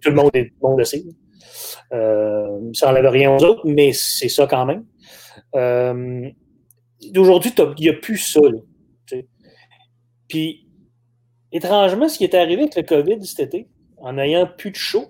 Tout 0.00 0.10
le 0.10 0.14
monde, 0.14 0.30
est, 0.34 0.44
tout 0.44 0.54
le 0.62 0.68
monde 0.68 0.78
le 0.78 0.84
sait. 0.84 1.04
Euh, 1.92 2.70
ça 2.72 2.86
n'enlève 2.86 3.10
rien 3.10 3.34
aux 3.34 3.44
autres, 3.44 3.62
mais 3.64 3.92
c'est 3.92 4.28
ça 4.28 4.46
quand 4.46 4.66
même. 4.66 4.84
Aujourd'hui, 7.16 7.52
il 7.78 7.82
n'y 7.82 7.88
a 7.88 7.94
plus 7.94 8.18
ça. 8.18 8.40
Là, 8.40 8.58
puis, 10.28 10.66
étrangement, 11.52 12.08
ce 12.08 12.18
qui 12.18 12.24
est 12.24 12.34
arrivé 12.34 12.62
avec 12.62 12.76
le 12.76 12.82
COVID 12.82 13.24
cet 13.24 13.54
été, 13.54 13.68
en 13.98 14.14
n'ayant 14.14 14.46
plus 14.46 14.70
de 14.70 14.76
show, 14.76 15.06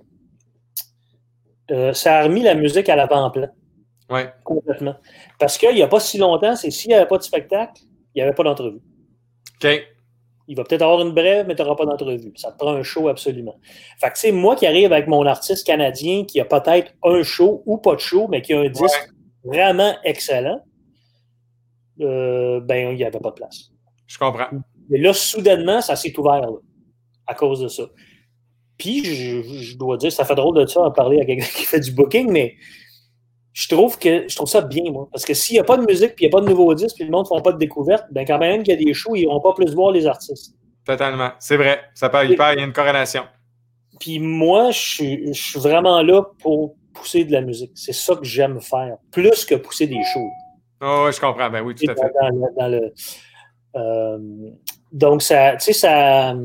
euh, 1.70 1.92
ça 1.92 2.18
a 2.18 2.24
remis 2.24 2.42
la 2.42 2.54
musique 2.54 2.88
à 2.88 2.96
l'avant-plan. 2.96 3.48
Oui. 4.10 4.20
Complètement. 4.44 4.96
Parce 5.38 5.58
qu'il 5.58 5.74
n'y 5.74 5.82
a 5.82 5.88
pas 5.88 6.00
si 6.00 6.18
longtemps, 6.18 6.54
c'est 6.54 6.70
s'il 6.70 6.90
n'y 6.90 6.94
avait 6.94 7.08
pas 7.08 7.18
de 7.18 7.22
spectacle, 7.22 7.82
il 8.14 8.18
n'y 8.18 8.22
avait 8.22 8.34
pas 8.34 8.44
d'entrevue. 8.44 8.80
OK. 9.62 9.82
Il 10.48 10.56
va 10.56 10.64
peut-être 10.64 10.82
avoir 10.82 11.00
une 11.00 11.12
brève, 11.12 11.46
mais 11.46 11.54
tu 11.54 11.62
n'auras 11.62 11.74
pas 11.74 11.86
d'entrevue. 11.86 12.32
Ça 12.36 12.52
te 12.52 12.58
prend 12.58 12.72
un 12.72 12.82
show 12.82 13.08
absolument. 13.08 13.58
Fait 14.00 14.10
que, 14.10 14.18
c'est 14.18 14.32
moi 14.32 14.54
qui 14.54 14.66
arrive 14.66 14.92
avec 14.92 15.08
mon 15.08 15.26
artiste 15.26 15.66
canadien 15.66 16.24
qui 16.24 16.40
a 16.40 16.44
peut-être 16.44 16.92
un 17.02 17.22
show 17.22 17.62
ou 17.66 17.78
pas 17.78 17.94
de 17.94 18.00
show, 18.00 18.28
mais 18.28 18.42
qui 18.42 18.52
a 18.52 18.60
un 18.60 18.68
disque 18.68 19.10
vraiment 19.44 19.94
excellent, 20.04 20.60
euh, 22.00 22.60
ben, 22.60 22.90
il 22.92 22.96
n'y 22.96 23.04
avait 23.04 23.18
pas 23.18 23.30
de 23.30 23.34
place. 23.34 23.70
Je 24.06 24.18
comprends. 24.18 24.48
Et 24.92 24.98
là, 24.98 25.12
soudainement, 25.12 25.80
ça 25.80 25.96
s'est 25.96 26.16
ouvert 26.18 26.42
là, 26.42 26.58
à 27.26 27.34
cause 27.34 27.60
de 27.60 27.68
ça. 27.68 27.84
Puis, 28.78 29.04
je, 29.04 29.42
je, 29.42 29.76
dois 29.76 29.96
dire, 29.96 30.12
ça 30.12 30.24
fait 30.24 30.34
drôle 30.34 30.60
de 30.60 30.66
ça 30.66 30.82
en 30.82 30.90
parler 30.90 31.20
à 31.20 31.24
quelqu'un 31.24 31.46
qui 31.56 31.64
fait 31.64 31.80
du 31.80 31.92
booking, 31.92 32.30
mais 32.30 32.54
je 33.56 33.68
trouve 33.68 33.98
que 33.98 34.28
je 34.28 34.36
trouve 34.36 34.48
ça 34.50 34.60
bien, 34.60 34.90
moi. 34.92 35.08
Parce 35.10 35.24
que 35.24 35.32
s'il 35.32 35.54
n'y 35.54 35.60
a 35.60 35.64
pas 35.64 35.78
de 35.78 35.86
musique, 35.86 36.14
puis 36.14 36.26
il 36.26 36.28
n'y 36.28 36.34
a 36.34 36.38
pas 36.38 36.44
de 36.44 36.50
nouveaux 36.50 36.74
disques, 36.74 36.96
puis 36.96 37.06
le 37.06 37.10
monde 37.10 37.24
ne 37.24 37.28
font 37.28 37.40
pas 37.40 37.52
de 37.52 37.58
découverte, 37.58 38.04
ben 38.10 38.26
quand 38.26 38.38
même 38.38 38.62
qu'il 38.62 38.78
y 38.78 38.82
a 38.82 38.84
des 38.84 38.92
shows, 38.92 39.16
ils 39.16 39.22
n'iront 39.22 39.40
pas 39.40 39.54
plus 39.54 39.74
voir 39.74 39.92
les 39.92 40.06
artistes. 40.06 40.54
Totalement. 40.84 41.30
C'est 41.38 41.56
vrai. 41.56 41.80
Ça 41.94 42.10
peut 42.10 42.22
hyper, 42.28 42.52
il 42.52 42.58
y 42.58 42.62
a 42.62 42.66
une 42.66 42.74
corrélation. 42.74 43.22
Puis 43.98 44.18
moi, 44.18 44.72
je 44.72 44.78
suis, 44.78 45.34
je 45.34 45.42
suis 45.42 45.58
vraiment 45.58 46.02
là 46.02 46.22
pour 46.42 46.74
pousser 46.92 47.24
de 47.24 47.32
la 47.32 47.40
musique. 47.40 47.70
C'est 47.74 47.94
ça 47.94 48.14
que 48.14 48.24
j'aime 48.24 48.60
faire, 48.60 48.98
plus 49.10 49.46
que 49.46 49.54
pousser 49.54 49.86
des 49.86 50.02
shows. 50.12 50.30
Oh, 50.82 51.04
oui, 51.06 51.12
je 51.14 51.20
comprends. 51.20 51.48
Ben 51.48 51.62
oui, 51.62 51.74
tout 51.74 51.90
à 51.90 51.94
fait. 51.94 52.12
Dans, 52.20 52.48
dans 52.58 52.68
le, 52.68 52.92
euh, 53.74 54.50
donc, 54.92 55.22
ça, 55.22 55.56
tu 55.56 55.64
sais, 55.64 55.72
ça, 55.72 56.36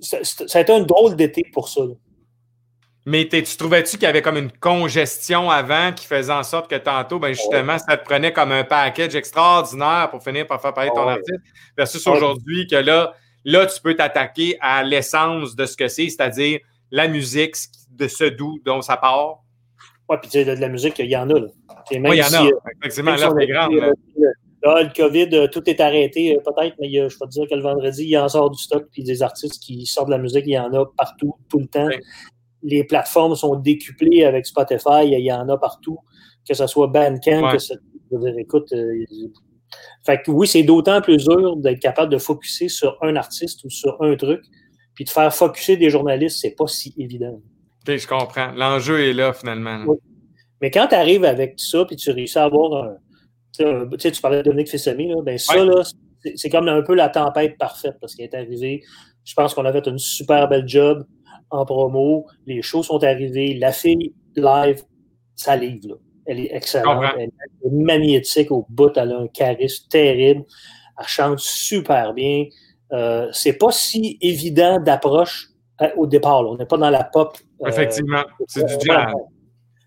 ça, 0.00 0.18
ça, 0.24 0.58
a 0.58 0.62
été 0.62 0.72
un 0.72 0.80
drôle 0.80 1.16
d'été 1.16 1.44
pour 1.52 1.68
ça. 1.68 1.82
Là. 1.82 1.92
Mais 3.04 3.26
tu 3.26 3.42
trouvais-tu 3.56 3.92
qu'il 3.92 4.02
y 4.02 4.06
avait 4.06 4.22
comme 4.22 4.36
une 4.36 4.52
congestion 4.52 5.50
avant 5.50 5.92
qui 5.92 6.06
faisait 6.06 6.32
en 6.32 6.44
sorte 6.44 6.70
que 6.70 6.76
tantôt, 6.76 7.18
ben 7.18 7.32
justement, 7.32 7.76
ça 7.78 7.96
te 7.96 8.04
prenait 8.04 8.32
comme 8.32 8.52
un 8.52 8.62
package 8.62 9.16
extraordinaire 9.16 10.08
pour 10.10 10.22
finir 10.22 10.46
par 10.46 10.62
faire 10.62 10.72
parler 10.72 10.90
ton 10.94 11.08
artiste, 11.08 11.40
versus 11.76 12.06
aujourd'hui 12.06 12.68
que 12.68 12.76
là, 12.76 13.12
là, 13.44 13.66
tu 13.66 13.80
peux 13.80 13.96
t'attaquer 13.96 14.56
à 14.60 14.84
l'essence 14.84 15.56
de 15.56 15.66
ce 15.66 15.76
que 15.76 15.88
c'est, 15.88 16.08
c'est-à-dire 16.10 16.60
la 16.92 17.08
musique, 17.08 17.56
de 17.90 18.06
ce 18.06 18.24
doux 18.24 18.60
dont 18.64 18.82
ça 18.82 18.96
part. 18.96 19.40
Oui, 20.08 20.16
puis 20.20 20.30
tu 20.30 20.44
sais, 20.44 20.44
de 20.44 20.60
la 20.60 20.68
musique, 20.68 20.98
il 21.00 21.10
y 21.10 21.16
en 21.16 21.28
a. 21.28 21.40
Là. 21.40 21.48
Même 21.90 22.06
oui, 22.06 22.18
il 22.18 22.20
y 22.20 22.22
en 22.22 22.26
a. 22.26 22.46
Si, 22.46 22.52
Effectivement, 22.80 23.16
là, 23.16 23.32
c'est 23.36 23.46
grand. 23.46 23.68
Là. 23.68 23.92
Là, 24.64 24.82
le 24.84 24.94
COVID, 24.94 25.50
tout 25.50 25.68
est 25.68 25.80
arrêté 25.80 26.38
peut-être, 26.44 26.76
mais 26.80 26.88
je 26.92 27.18
peux 27.18 27.26
te 27.26 27.30
dire 27.30 27.48
que 27.50 27.54
le 27.56 27.62
vendredi, 27.62 28.04
il 28.04 28.16
en 28.16 28.28
sort 28.28 28.48
du 28.48 28.62
stock, 28.62 28.86
puis 28.92 29.02
des 29.02 29.20
artistes 29.20 29.60
qui 29.60 29.86
sortent 29.86 30.06
de 30.06 30.12
la 30.12 30.18
musique, 30.18 30.44
il 30.46 30.52
y 30.52 30.58
en 30.58 30.72
a 30.72 30.86
partout, 30.96 31.34
tout 31.50 31.58
le 31.58 31.66
temps. 31.66 31.88
Oui 31.88 31.96
les 32.62 32.84
plateformes 32.84 33.34
sont 33.34 33.56
décuplées 33.56 34.24
avec 34.24 34.46
Spotify, 34.46 35.04
il 35.04 35.18
y 35.18 35.32
en 35.32 35.48
a 35.48 35.58
partout, 35.58 35.98
que 36.46 36.54
ce 36.54 36.66
soit 36.66 36.86
Bandcamp, 36.86 37.44
ouais. 37.44 37.52
que 37.52 37.58
ce, 37.58 37.74
je 38.10 38.16
veux 38.16 38.22
dire, 38.22 38.38
écoute, 38.38 38.72
euh, 38.72 39.04
fait 40.04 40.22
que 40.22 40.30
oui, 40.30 40.46
c'est 40.46 40.62
d'autant 40.62 41.00
plus 41.00 41.16
dur 41.16 41.56
d'être 41.56 41.80
capable 41.80 42.12
de 42.12 42.18
focuser 42.18 42.68
sur 42.68 42.98
un 43.02 43.16
artiste 43.16 43.64
ou 43.64 43.70
sur 43.70 44.00
un 44.02 44.16
truc, 44.16 44.42
puis 44.94 45.04
de 45.04 45.10
faire 45.10 45.34
focuser 45.34 45.76
des 45.76 45.90
journalistes, 45.90 46.38
c'est 46.40 46.54
pas 46.56 46.66
si 46.66 46.94
évident. 46.98 47.40
Okay, 47.82 47.98
je 47.98 48.06
comprends. 48.06 48.52
L'enjeu 48.52 49.00
est 49.00 49.12
là, 49.12 49.32
finalement. 49.32 49.84
Oui. 49.86 49.96
Mais 50.60 50.70
quand 50.70 50.88
tu 50.88 50.94
arrives 50.94 51.24
avec 51.24 51.54
ça, 51.56 51.84
puis 51.84 51.96
tu 51.96 52.10
réussis 52.10 52.38
à 52.38 52.44
avoir 52.44 52.84
un. 52.84 52.96
Tu 53.56 53.64
sais, 53.98 54.12
tu 54.12 54.22
parlais 54.22 54.38
de 54.38 54.42
Dominique 54.42 54.70
Fessemi, 54.70 55.08
là, 55.08 55.16
ben 55.22 55.36
ça, 55.36 55.58
ouais. 55.58 55.66
là, 55.66 55.82
c'est 56.36 56.48
comme 56.48 56.68
un 56.68 56.82
peu 56.82 56.94
la 56.94 57.08
tempête 57.08 57.58
parfaite 57.58 57.96
parce 58.00 58.14
qu'elle 58.14 58.26
est 58.26 58.34
arrivée. 58.34 58.82
Je 59.24 59.34
pense 59.34 59.54
qu'on 59.54 59.64
a 59.64 59.72
fait 59.72 59.86
une 59.86 59.98
super 59.98 60.48
belle 60.48 60.66
job 60.66 61.04
en 61.52 61.64
promo. 61.64 62.26
Les 62.46 62.62
shows 62.62 62.82
sont 62.82 63.02
arrivés. 63.04 63.54
La 63.54 63.72
fille 63.72 64.14
live, 64.34 64.82
ça 65.36 65.56
livre. 65.56 65.88
Là. 65.88 65.94
Elle 66.26 66.40
est 66.40 66.54
excellente. 66.54 67.04
Elle 67.18 67.28
est 67.28 67.70
magnétique 67.70 68.50
au 68.50 68.66
bout. 68.68 68.96
Elle 68.96 69.12
a 69.12 69.18
un 69.18 69.28
charisme 69.28 69.86
terrible. 69.88 70.44
Elle 70.98 71.06
chante 71.06 71.38
super 71.38 72.14
bien. 72.14 72.46
Euh, 72.92 73.28
c'est 73.32 73.54
pas 73.54 73.70
si 73.70 74.18
évident 74.20 74.80
d'approche 74.80 75.48
euh, 75.80 75.88
au 75.96 76.06
départ. 76.06 76.42
Là. 76.42 76.50
On 76.50 76.56
n'est 76.56 76.66
pas 76.66 76.78
dans 76.78 76.90
la 76.90 77.04
pop. 77.04 77.36
Euh, 77.62 77.68
Effectivement. 77.68 78.24
C'est 78.46 78.64
du 78.64 78.86
jazz. 78.86 79.12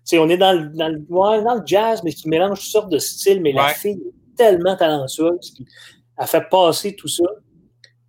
T'sais, 0.04 0.18
on 0.18 0.28
est 0.28 0.36
dans 0.36 0.52
le, 0.52 0.68
dans, 0.68 0.88
le, 0.88 1.04
ouais, 1.08 1.42
dans 1.42 1.54
le 1.56 1.62
jazz, 1.66 2.00
mais 2.04 2.12
qui 2.12 2.28
mélange 2.28 2.60
toutes 2.60 2.68
sortes 2.68 2.92
de 2.92 2.98
styles. 2.98 3.40
Mais 3.40 3.50
ouais. 3.50 3.56
la 3.56 3.68
fille 3.68 4.00
est 4.06 4.36
tellement 4.36 4.76
talentueuse. 4.76 5.54
Elle 6.18 6.26
fait 6.26 6.48
passer 6.48 6.94
tout 6.94 7.08
ça. 7.08 7.24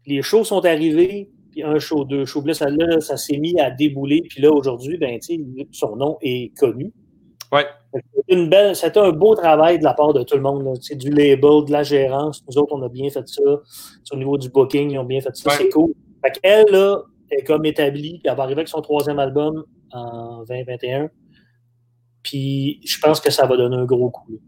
Les 0.06 0.22
shows 0.22 0.44
sont 0.44 0.64
arrivés 0.64 1.32
puis 1.58 1.64
un 1.64 1.80
show, 1.80 2.06
deux 2.06 2.26
shows. 2.26 2.44
Là, 2.46 2.54
ça, 2.54 3.18
s'est 3.18 3.38
mis 3.38 3.60
à 3.60 3.72
débouler. 3.72 4.22
Puis 4.30 4.42
là, 4.42 4.52
aujourd'hui, 4.52 4.98
ben, 4.98 5.20
son 5.72 5.96
nom 5.96 6.18
est 6.22 6.56
connu. 6.58 6.94
Ouais. 7.52 7.66
Une 8.28 8.48
belle, 8.48 8.76
c'était 8.76 9.00
un 9.00 9.12
beau 9.12 9.34
travail 9.34 9.80
de 9.80 9.84
la 9.84 9.96
part 9.96 10.14
de 10.14 10.22
tout 10.22 10.36
le 10.36 10.42
monde. 10.44 10.66
Là. 10.66 10.74
Du 10.96 11.10
label, 11.10 11.66
de 11.66 11.72
la 11.72 11.82
gérance. 11.82 12.44
Nous 12.48 12.58
autres, 12.60 12.76
on 12.76 12.82
a 12.84 12.90
bien 12.90 13.10
fait 13.10 13.28
ça. 13.28 13.42
Au 14.12 14.18
niveau 14.18 14.38
du 14.38 14.50
booking, 14.50 14.92
ils 14.92 15.00
ont 15.00 15.04
bien 15.04 15.20
fait 15.20 15.36
ça. 15.36 15.50
Ouais. 15.50 15.56
C'est 15.58 15.70
cool. 15.70 15.94
Fait 16.24 16.40
qu'elle, 16.40 16.66
là, 16.70 17.02
est 17.32 17.44
comme 17.44 17.66
établie. 17.66 18.20
Puis 18.20 18.24
elle 18.26 18.36
va 18.36 18.44
arriver 18.44 18.60
avec 18.60 18.68
son 18.68 18.82
troisième 18.82 19.18
album 19.18 19.64
en 19.92 20.44
2021. 20.44 21.10
Puis 22.22 22.82
je 22.86 23.00
pense 23.00 23.20
que 23.20 23.32
ça 23.32 23.48
va 23.48 23.58
donner 23.58 23.78
un 23.78 23.86
gros 23.86 24.12
coup. 24.12 24.40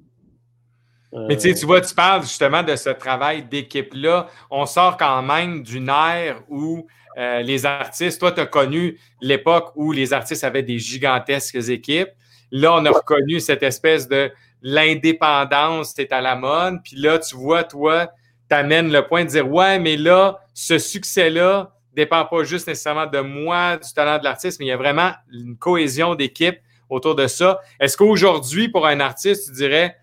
Mais 1.11 1.35
tu 1.35 1.49
sais, 1.49 1.53
tu 1.53 1.65
vois, 1.65 1.81
tu 1.81 1.93
parles 1.95 2.21
justement 2.21 2.61
de 2.61 2.75
ce 2.75 2.89
travail 2.89 3.43
d'équipe-là. 3.43 4.27
On 4.51 4.65
sort 4.65 4.95
quand 4.97 5.21
même 5.23 5.63
d'une 5.63 5.89
ère 5.89 6.41
où 6.49 6.85
euh, 7.17 7.41
les 7.41 7.65
artistes, 7.65 8.19
toi, 8.19 8.31
tu 8.31 8.41
as 8.41 8.45
connu 8.45 8.99
l'époque 9.19 9.71
où 9.75 9.91
les 9.91 10.13
artistes 10.13 10.43
avaient 10.43 10.63
des 10.63 10.77
gigantesques 10.77 11.69
équipes. 11.69 12.09
Là, 12.51 12.73
on 12.73 12.85
a 12.85 12.91
reconnu 12.91 13.39
cette 13.39 13.63
espèce 13.63 14.07
de 14.07 14.31
l'indépendance, 14.61 15.93
c'est 15.95 16.11
à 16.11 16.21
la 16.21 16.35
mode. 16.35 16.79
Puis 16.83 16.95
là, 16.95 17.17
tu 17.17 17.35
vois, 17.35 17.63
toi, 17.63 18.11
tu 18.49 18.55
amènes 18.55 18.91
le 18.91 19.07
point 19.07 19.25
de 19.25 19.29
dire 19.29 19.49
Ouais, 19.49 19.79
mais 19.79 19.97
là, 19.97 20.39
ce 20.53 20.77
succès-là 20.77 21.73
dépend 21.93 22.23
pas 22.25 22.43
juste 22.43 22.67
nécessairement 22.67 23.07
de 23.07 23.19
moi, 23.19 23.77
du 23.77 23.91
talent 23.93 24.19
de 24.19 24.23
l'artiste, 24.23 24.59
mais 24.59 24.67
il 24.67 24.69
y 24.69 24.73
a 24.73 24.77
vraiment 24.77 25.11
une 25.31 25.57
cohésion 25.57 26.15
d'équipe 26.15 26.57
autour 26.89 27.15
de 27.15 27.27
ça. 27.27 27.59
Est-ce 27.79 27.97
qu'aujourd'hui, 27.97 28.69
pour 28.69 28.85
un 28.85 28.99
artiste, 28.99 29.47
tu 29.47 29.53
dirais 29.53 29.95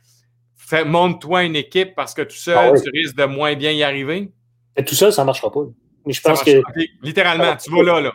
monte-toi 0.84 1.44
une 1.44 1.56
équipe 1.56 1.94
parce 1.94 2.14
que 2.14 2.22
tout 2.22 2.36
seul, 2.36 2.56
Ah 2.58 2.70
oui. 2.72 2.80
tu 2.82 2.90
risques 2.90 3.16
de 3.16 3.24
moins 3.24 3.54
bien 3.54 3.70
y 3.72 3.82
arriver? 3.82 4.30
Mais 4.76 4.84
tout 4.84 4.94
ça, 4.94 5.10
ça 5.12 5.22
ne 5.22 5.26
marchera 5.26 5.50
pas. 5.52 5.60
Mais 6.04 6.12
je 6.12 6.20
pense 6.20 6.42
que 6.42 6.60
pas. 6.60 6.70
Littéralement, 7.02 7.56
tu 7.56 7.70
vas 7.70 7.82
là, 7.82 8.00
là. 8.00 8.12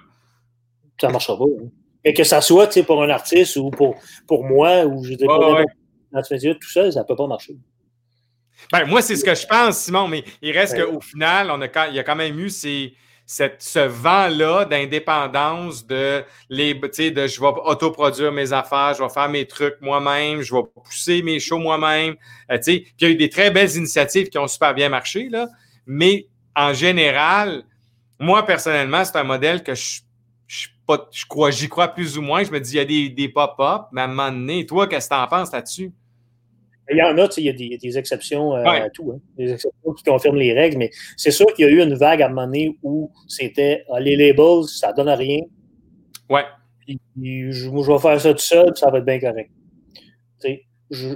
ça 1.00 1.08
ne 1.08 1.12
marchera 1.14 1.38
pas. 1.38 1.46
hein. 1.46 1.68
Et 2.04 2.14
que 2.14 2.24
ça 2.24 2.42
soit 2.42 2.72
sais, 2.72 2.84
pour 2.84 3.02
un 3.04 3.10
artiste 3.10 3.58
ou 3.58 3.70
pour, 3.70 3.96
pour 4.28 4.44
moi, 4.44 4.86
ou 4.86 5.04
je 5.04 5.12
ouais. 5.14 5.66
dans 6.12 6.24
ce 6.24 6.34
métier, 6.34 6.54
tout 6.60 6.70
seul, 6.70 6.92
ça 6.92 7.02
ne 7.02 7.06
peut 7.06 7.16
pas 7.16 7.28
marcher. 7.28 7.56
Ben, 8.72 8.86
moi, 8.86 9.02
c'est 9.02 9.16
ce 9.16 9.24
que 9.24 9.34
je 9.36 9.46
pense, 9.48 9.78
Simon, 9.78 10.08
mais 10.08 10.24
il 10.42 10.52
reste 10.52 10.76
Ouais. 10.78 10.84
qu'au 10.86 11.02
final, 11.02 11.50
on 11.52 11.62
a, 11.62 11.88
il 11.90 11.96
y 11.96 12.00
a 12.00 12.04
quand 12.04 12.16
même 12.16 12.40
eu 12.40 12.50
ces- 12.50 12.94
ce 13.60 13.80
vent-là 13.80 14.66
d'indépendance 14.66 15.86
de, 15.88 16.24
les, 16.50 16.74
de 16.74 17.28
je 17.28 17.40
vais 17.40 17.48
autoproduire 17.66 18.32
mes 18.32 18.52
affaires, 18.52 18.94
je 18.98 19.04
vais 19.04 19.10
faire 19.10 19.30
mes 19.30 19.46
trucs 19.48 19.76
moi-même, 19.80 20.42
je 20.42 20.54
vais 20.54 20.64
pousser 20.84 21.22
mes 21.22 21.40
shows 21.40 21.58
moi-même. 21.60 22.16
Euh, 22.52 22.58
puis 22.58 22.88
il 23.00 23.08
y 23.08 23.10
a 23.10 23.14
eu 23.14 23.16
des 23.16 23.30
très 23.30 23.50
belles 23.50 23.74
initiatives 23.76 24.28
qui 24.28 24.38
ont 24.38 24.48
super 24.48 24.74
bien 24.74 24.90
marché, 24.90 25.30
là, 25.30 25.48
mais 25.86 26.28
en 26.56 26.74
général, 26.74 27.64
moi, 28.20 28.46
personnellement, 28.46 29.06
c'est 29.06 29.16
un 29.16 29.24
modèle 29.24 29.64
que 29.64 29.74
je, 29.76 30.02
je, 30.48 30.68
pas- 30.86 31.08
je 31.12 31.26
crois, 31.26 31.52
j'y 31.52 31.70
crois 31.70 31.88
plus 31.88 32.18
ou 32.18 32.22
moins. 32.22 32.44
Je 32.44 32.52
me 32.52 32.60
dis, 32.60 32.74
il 32.74 32.78
y 32.78 32.80
a 32.80 32.86
des, 32.86 33.10
des 33.10 33.30
pop-up, 33.30 33.84
mais 33.94 34.02
à 34.02 34.04
un 34.04 34.08
moment 34.08 34.32
donné, 34.32 34.66
toi, 34.66 34.88
qu'est-ce 34.88 35.10
que 35.10 35.16
tu 35.16 35.22
en 35.22 35.28
penses 35.28 35.52
là-dessus? 35.54 35.92
Il 36.92 36.98
y 36.98 37.02
en 37.02 37.18
a, 37.18 37.28
il 37.38 37.44
y 37.44 37.50
a 37.50 37.78
des, 37.78 37.98
exceptions 37.98 38.56
euh, 38.56 38.64
Ouais. 38.64 38.82
à 38.82 38.90
tout. 38.90 39.12
Hein. 39.12 39.20
Des 39.38 39.54
exceptions 39.54 39.94
qui 39.94 40.04
confirment 40.04 40.38
les 40.38 40.54
règles, 40.54 40.78
mais 40.78 40.92
c'est 41.18 41.32
sûr 41.32 41.46
qu'il 41.54 41.66
y 41.66 41.68
a 41.68 41.72
eu 41.72 41.82
une 41.82 41.96
vague 41.96 42.22
à 42.22 42.26
un 42.26 42.30
moment 42.30 42.46
donné 42.46 42.78
où 42.84 43.12
c'était 43.28 43.84
ah, 43.92 44.00
les 44.00 44.16
labels, 44.16 44.66
ça 44.68 44.94
donne 44.94 45.10
à 45.10 45.16
rien. 45.16 45.40
Ouais. 46.30 46.44
Puis, 46.86 47.00
je, 47.52 47.70
moi, 47.70 47.84
je 47.86 47.92
vais 47.92 48.00
faire 48.00 48.20
ça 48.20 48.34
tout 48.34 48.40
seul, 48.40 48.66
puis 48.66 48.80
ça 48.80 48.90
va 48.90 48.98
être 49.00 49.06
bien 49.06 49.20
correct. 49.20 49.52
Je, 50.90 51.16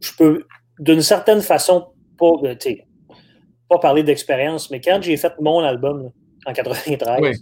je 0.00 0.12
peux, 0.16 0.44
d'une 0.78 1.02
certaine 1.02 1.42
façon, 1.42 1.88
pas, 2.18 2.32
euh, 2.44 2.54
pas 3.68 3.78
parler 3.78 4.02
d'expérience, 4.02 4.70
mais 4.70 4.80
quand 4.80 5.00
j'ai 5.02 5.16
fait 5.16 5.32
mon 5.40 5.60
album 5.60 6.04
là, 6.04 6.08
en 6.46 6.52
93, 6.52 7.20
Oui. 7.20 7.32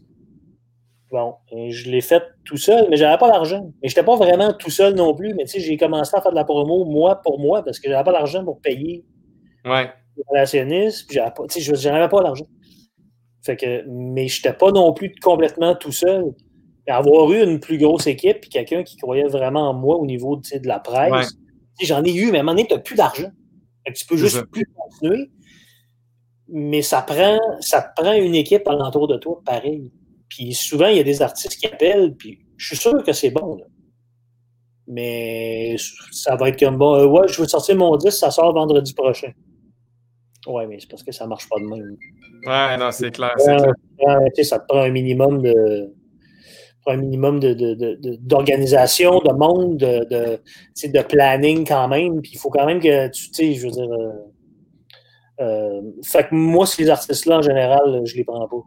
Bon, 1.10 1.34
et 1.50 1.70
je 1.70 1.90
l'ai 1.90 2.00
fait 2.00 2.22
tout 2.44 2.56
seul, 2.56 2.86
mais 2.90 2.96
j'avais 2.96 3.18
pas 3.18 3.28
d'argent. 3.30 3.72
Mais 3.82 3.88
j'étais 3.88 4.02
pas 4.04 4.16
vraiment 4.16 4.52
tout 4.52 4.70
seul 4.70 4.94
non 4.94 5.14
plus, 5.14 5.34
mais 5.34 5.44
tu 5.44 5.52
sais, 5.52 5.60
j'ai 5.60 5.76
commencé 5.76 6.14
à 6.16 6.20
faire 6.20 6.30
de 6.30 6.36
la 6.36 6.44
promo, 6.44 6.84
moi 6.84 7.16
pour 7.22 7.38
moi, 7.40 7.62
parce 7.64 7.78
que 7.78 7.88
j'avais 7.90 8.04
pas 8.04 8.12
d'argent 8.12 8.44
pour 8.44 8.60
payer 8.60 9.04
Ouais. 9.64 9.90
les 10.16 10.22
relationnistes, 10.28 11.06
puis 11.08 11.16
j'avais 11.16 11.30
pas, 11.32 11.46
tu 11.48 11.54
sais, 11.54 11.60
je- 11.60 11.74
j'en 11.80 11.94
avais 11.94 12.08
pas 12.08 12.22
d'argent. 12.22 12.46
Fait 13.44 13.56
que, 13.56 13.84
mais 13.88 14.28
j'étais 14.28 14.52
pas 14.52 14.70
non 14.70 14.92
plus 14.92 15.14
complètement 15.22 15.74
tout 15.74 15.92
seul. 15.92 16.34
Et 16.86 16.90
avoir 16.92 17.30
eu 17.32 17.42
une 17.42 17.60
plus 17.60 17.78
grosse 17.78 18.06
équipe, 18.06 18.40
puis 18.40 18.50
quelqu'un 18.50 18.82
qui 18.82 18.96
croyait 18.96 19.26
vraiment 19.28 19.68
en 19.70 19.74
moi 19.74 19.96
au 19.96 20.06
niveau 20.06 20.36
tu 20.38 20.48
sais, 20.50 20.60
de 20.60 20.66
la 20.68 20.78
presse, 20.80 21.12
Ouais. 21.12 21.24
tu 21.78 21.86
sais, 21.86 21.86
j'en 21.86 22.02
ai 22.04 22.12
eu, 22.12 22.30
mais 22.32 22.38
à 22.38 22.40
un 22.40 22.44
moment 22.44 22.52
donné, 22.56 22.66
tu 22.68 22.74
n'as 22.74 22.80
plus 22.80 22.96
d'argent. 22.96 23.30
Tu 23.94 24.06
peux 24.06 24.16
juste 24.16 24.36
ça. 24.36 24.44
plus 24.50 24.64
continuer. 24.76 25.30
Mais 26.48 26.82
ça 26.82 27.02
prend, 27.02 27.38
ça 27.60 27.80
te 27.82 28.00
prend 28.00 28.12
une 28.12 28.34
équipe 28.34 28.66
alentour 28.66 29.06
de 29.08 29.16
toi, 29.16 29.40
pareil. 29.44 29.90
Puis 30.30 30.54
souvent, 30.54 30.86
il 30.86 30.96
y 30.96 31.00
a 31.00 31.04
des 31.04 31.20
artistes 31.20 31.58
qui 31.60 31.66
appellent, 31.66 32.14
puis 32.16 32.38
je 32.56 32.68
suis 32.68 32.76
sûr 32.76 33.02
que 33.04 33.12
c'est 33.12 33.30
bon. 33.30 33.56
là. 33.56 33.64
Mais 34.86 35.76
ça 36.10 36.36
va 36.36 36.48
être 36.48 36.58
comme 36.58 36.78
bon, 36.78 36.94
euh, 36.96 37.06
ouais, 37.06 37.28
je 37.28 37.40
veux 37.42 37.46
sortir 37.48 37.76
mon 37.76 37.96
disque, 37.96 38.18
ça 38.18 38.30
sort 38.30 38.54
vendredi 38.54 38.94
prochain. 38.94 39.32
Ouais, 40.46 40.66
mais 40.66 40.78
c'est 40.80 40.88
parce 40.88 41.02
que 41.02 41.12
ça 41.12 41.26
marche 41.26 41.48
pas 41.48 41.58
de 41.60 41.66
même. 41.66 41.96
Ouais, 42.46 42.76
non, 42.78 42.90
c'est 42.90 43.10
clair. 43.10 43.34
ça 44.44 44.58
te 44.58 44.66
prend 44.66 44.80
un 44.82 44.90
minimum 44.90 45.42
de 45.42 45.92
un 46.86 46.96
minimum 46.96 47.38
de, 47.40 47.52
de- 47.52 47.74
de- 47.74 47.94
de- 47.96 48.16
d'organisation, 48.20 49.18
de 49.20 49.32
monde, 49.32 49.76
de, 49.76 50.38
de, 50.88 51.02
planning 51.02 51.66
quand 51.66 51.88
même. 51.88 52.22
Puis 52.22 52.32
il 52.34 52.38
faut 52.38 52.48
quand 52.50 52.64
même 52.66 52.80
que 52.80 53.08
tu 53.08 53.28
tu 53.30 53.34
sais, 53.34 53.52
je 53.52 53.66
veux 53.66 53.72
dire. 53.72 53.92
euh, 53.92 54.12
euh, 55.42 55.82
fait 56.02 56.28
que 56.28 56.34
moi, 56.34 56.66
ces 56.66 56.88
artistes-là, 56.88 57.38
en 57.38 57.42
général, 57.42 58.00
je 58.04 58.16
les 58.16 58.24
prends 58.24 58.48
pas. 58.48 58.62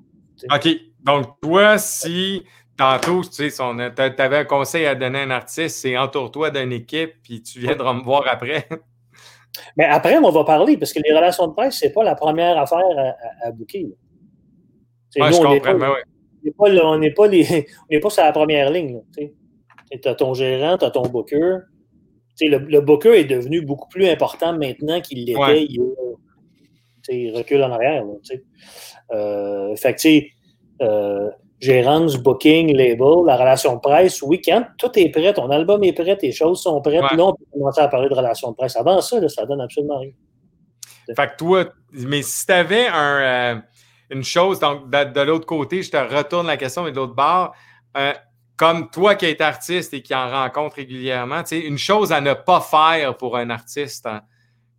OK. 0.53 0.67
Donc, 1.03 1.39
toi, 1.41 1.77
si 1.77 2.43
tantôt, 2.77 3.21
tu 3.23 3.49
sais, 3.49 3.51
tu 3.51 4.21
avais 4.21 4.38
un 4.38 4.45
conseil 4.45 4.86
à 4.86 4.95
donner 4.95 5.19
à 5.19 5.23
un 5.23 5.32
artiste, 5.32 5.77
c'est 5.77 5.97
entoure-toi 5.97 6.49
d'une 6.49 6.71
équipe, 6.71 7.13
puis 7.23 7.41
tu 7.41 7.60
viendras 7.60 7.93
me 7.93 8.01
voir 8.01 8.23
après. 8.27 8.67
Mais 9.77 9.86
après, 9.86 10.17
on 10.17 10.32
va 10.32 10.43
parler, 10.43 10.77
parce 10.77 10.91
que 10.93 10.99
les 11.06 11.13
relations 11.13 11.47
de 11.47 11.53
presse, 11.53 11.77
c'est 11.77 11.93
pas 11.93 12.03
la 12.03 12.15
première 12.15 12.58
affaire 12.58 12.79
à, 12.79 13.45
à, 13.45 13.47
à 13.47 13.51
booker. 13.51 13.86
Ouais, 15.15 15.29
nous, 15.29 15.36
je 15.36 15.39
on 15.41 15.51
n'est 15.51 15.60
comprends. 15.60 15.73
pas- 15.73 15.77
ben 15.77 15.89
ouais. 15.91 16.79
on 16.82 16.97
n'est 16.97 17.12
pas, 17.12 17.27
n'est 17.27 17.65
n'est 17.91 18.10
sur 18.10 18.23
la 18.23 18.32
première 18.32 18.71
ligne. 18.71 19.01
Tu 19.15 20.08
as 20.08 20.15
ton 20.15 20.34
gérant, 20.34 20.77
tu 20.79 20.86
as 20.86 20.91
ton 20.91 21.03
booker. 21.03 21.58
Le, 22.41 22.58
le 22.58 22.82
booker 22.82 23.13
est 23.19 23.25
devenu 23.25 23.62
beaucoup 23.62 23.88
plus 23.89 24.08
important 24.10 24.58
maintenant 24.58 24.99
qu'il 25.01 25.19
l'était 25.25 25.39
Ouais. 25.39 25.65
il 25.65 25.75
y 25.75 25.79
a 25.79 25.84
tu 27.03 27.12
sais, 27.32 27.38
recul 27.38 27.62
en 27.62 27.71
arrière. 27.71 28.03
Là, 28.06 28.13
euh, 29.12 29.75
fait 29.75 29.93
que, 29.93 29.99
tu 29.99 30.10
sais, 30.10 30.29
euh, 30.82 31.30
gérance, 31.60 32.18
booking, 32.18 32.76
label, 32.76 33.26
la 33.26 33.38
relation 33.38 33.76
de 33.76 33.80
presse, 33.80 34.22
oui, 34.22 34.42
quand 34.42 34.66
tout 34.78 34.92
est 35.00 35.10
prêt, 35.10 35.34
ton 35.34 35.50
album 35.50 35.84
est 35.84 35.94
prêt, 35.94 36.18
tes 36.18 36.32
choses 36.32 36.62
sont 36.62 36.82
prêtes, 36.82 37.02
Ouais. 37.02 37.16
là, 37.16 37.26
on 37.26 37.34
peut 37.34 37.46
commencer 37.52 37.82
à 37.82 37.88
parler 37.88 38.10
de 38.10 38.14
relation 38.14 38.52
de 38.52 38.56
presse. 38.56 38.76
Avant 38.76 39.00
ça, 39.02 39.20
là, 39.20 39.30
ça 39.30 39.46
donne 39.46 39.62
absolument 39.62 40.00
rien. 40.00 40.12
Fait 41.16 41.28
que 41.28 41.38
toi, 41.38 41.66
mais 41.92 42.22
si 42.22 42.46
tu 42.46 42.52
avais 42.54 42.88
un, 42.88 43.56
euh, 43.56 43.56
une 44.10 44.24
chose, 44.24 44.60
donc 44.60 44.90
de, 44.90 45.14
de 45.14 45.22
l'autre 45.22 45.46
côté, 45.46 45.82
je 45.84 45.92
te 45.92 45.98
retourne 45.98 46.48
la 46.48 46.58
question, 46.58 46.84
mais 46.84 46.92
de 46.92 46.96
l'autre 46.98 47.16
bord, 47.16 47.54
euh, 47.98 48.14
comme 48.56 48.90
toi 48.90 49.16
qui 49.16 49.26
es 49.26 49.42
artiste 49.42 49.94
et 49.94 50.02
qui 50.02 50.14
en 50.16 50.30
rencontre 50.30 50.78
régulièrement, 50.78 51.42
tu 51.44 51.50
sais, 51.50 51.60
une 51.60 51.78
chose 51.78 52.12
à 52.12 52.22
ne 52.22 52.34
pas 52.34 52.62
faire 52.62 53.18
pour 53.18 53.36
un 53.36 53.50
artiste 53.50 54.06
hein, 54.06 54.22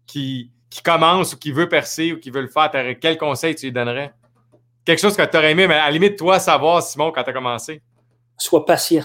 qui, 0.07 0.51
qui 0.71 0.83
commence 0.83 1.35
ou 1.35 1.39
qui 1.39 1.53
veut 1.53 1.69
percer 1.69 2.13
ou 2.13 2.19
qui 2.19 2.31
veut 2.31 2.43
le 2.43 2.49
faire, 2.49 2.71
quel 3.01 3.19
conseil 3.19 3.55
tu 3.55 3.67
lui 3.67 3.73
donnerais? 3.73 4.13
Quelque 4.85 4.99
chose 5.01 5.16
que 5.16 5.23
tu 5.25 5.37
aurais 5.37 5.53
aimé, 5.53 5.66
mais 5.66 5.75
à 5.75 5.87
la 5.87 5.90
limite, 5.90 6.16
toi, 6.18 6.38
savoir, 6.38 6.83
Simon, 6.83 7.11
quand 7.12 7.23
tu 7.25 7.31
as 7.31 7.33
commencé. 7.33 7.81
Sois 8.37 8.64
patient. 8.66 9.05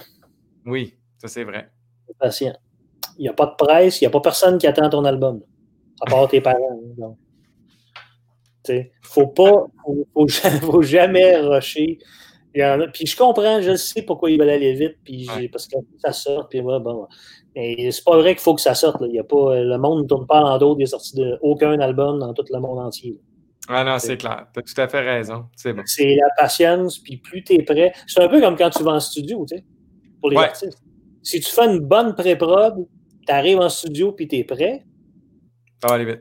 Oui, 0.65 0.95
ça 1.17 1.27
c'est 1.27 1.43
vrai. 1.43 1.69
Sois 2.05 2.15
patient. 2.19 2.53
Il 3.17 3.23
n'y 3.23 3.29
a 3.29 3.33
pas 3.33 3.45
de 3.45 3.55
presse, 3.57 4.01
il 4.01 4.03
n'y 4.03 4.07
a 4.07 4.09
pas 4.11 4.21
personne 4.21 4.57
qui 4.57 4.67
attend 4.67 4.89
ton 4.89 5.05
album. 5.05 5.41
À 6.01 6.09
part 6.09 6.27
tes 6.27 6.41
parents. 6.41 6.57
hein, 6.71 6.93
donc. 6.97 7.17
Faut 9.01 9.27
pas, 9.27 9.65
faut, 9.83 10.07
faut 10.13 10.27
ja- 10.27 10.49
faut 10.61 10.81
jamais 10.81 11.37
rusher. 11.37 11.97
A- 12.59 12.77
puis 12.93 13.05
je 13.05 13.15
comprends, 13.17 13.61
je 13.61 13.75
sais 13.75 14.01
pourquoi 14.03 14.29
ils 14.31 14.39
veulent 14.39 14.49
aller 14.49 14.73
vite, 14.73 14.97
puis 15.03 15.27
Ouais. 15.29 15.47
parce 15.49 15.67
que 15.67 15.75
ça 15.99 16.11
sort, 16.11 16.47
puis 16.49 16.61
ouais, 16.61 16.79
bon. 16.79 17.07
Mais 17.55 17.89
c'est 17.91 18.03
pas 18.03 18.17
vrai 18.17 18.33
qu'il 18.35 18.41
faut 18.41 18.53
que 18.55 18.61
ça 18.61 18.75
sorte. 18.75 19.01
là. 19.01 19.07
Il 19.07 19.15
y 19.15 19.19
a 19.19 19.23
pas, 19.23 19.59
le 19.61 19.77
monde 19.77 20.03
ne 20.03 20.07
tourne 20.07 20.27
pas 20.27 20.41
en 20.41 20.57
dos 20.57 20.75
des 20.75 20.85
sorties 20.85 21.15
de 21.15 21.37
aucun 21.41 21.79
album 21.79 22.19
dans 22.19 22.33
tout 22.33 22.43
le 22.51 22.59
monde 22.59 22.79
entier. 22.79 23.17
Ah 23.71 23.83
non, 23.83 23.99
c'est 23.99 24.17
clair. 24.17 24.47
Tu 24.53 24.59
as 24.59 24.63
tout 24.63 24.81
à 24.81 24.87
fait 24.87 24.99
raison. 25.01 25.45
C'est 25.55 25.73
bon. 25.73 25.83
C'est 25.85 26.15
la 26.15 26.27
patience, 26.37 26.97
puis 26.99 27.17
plus 27.17 27.43
tu 27.43 27.53
es 27.53 27.63
prêt. 27.63 27.93
C'est 28.07 28.21
un 28.21 28.27
peu 28.27 28.41
comme 28.41 28.57
quand 28.57 28.71
tu 28.71 28.83
vas 28.83 28.93
en 28.93 28.99
studio, 28.99 29.45
tu 29.47 29.57
sais, 29.57 29.63
pour 30.19 30.31
les 30.31 30.37
Ouais. 30.37 30.45
artistes. 30.45 30.81
Si 31.21 31.39
tu 31.39 31.51
fais 31.51 31.65
une 31.67 31.79
bonne 31.79 32.15
pré-prod, 32.15 32.87
tu 33.27 33.31
arrives 33.33 33.59
en 33.59 33.69
studio, 33.69 34.11
puis 34.11 34.27
tu 34.27 34.37
es 34.37 34.43
prêt, 34.43 34.83
Ça 35.81 35.87
va 35.87 35.93
aller 35.95 36.05
vite. 36.05 36.19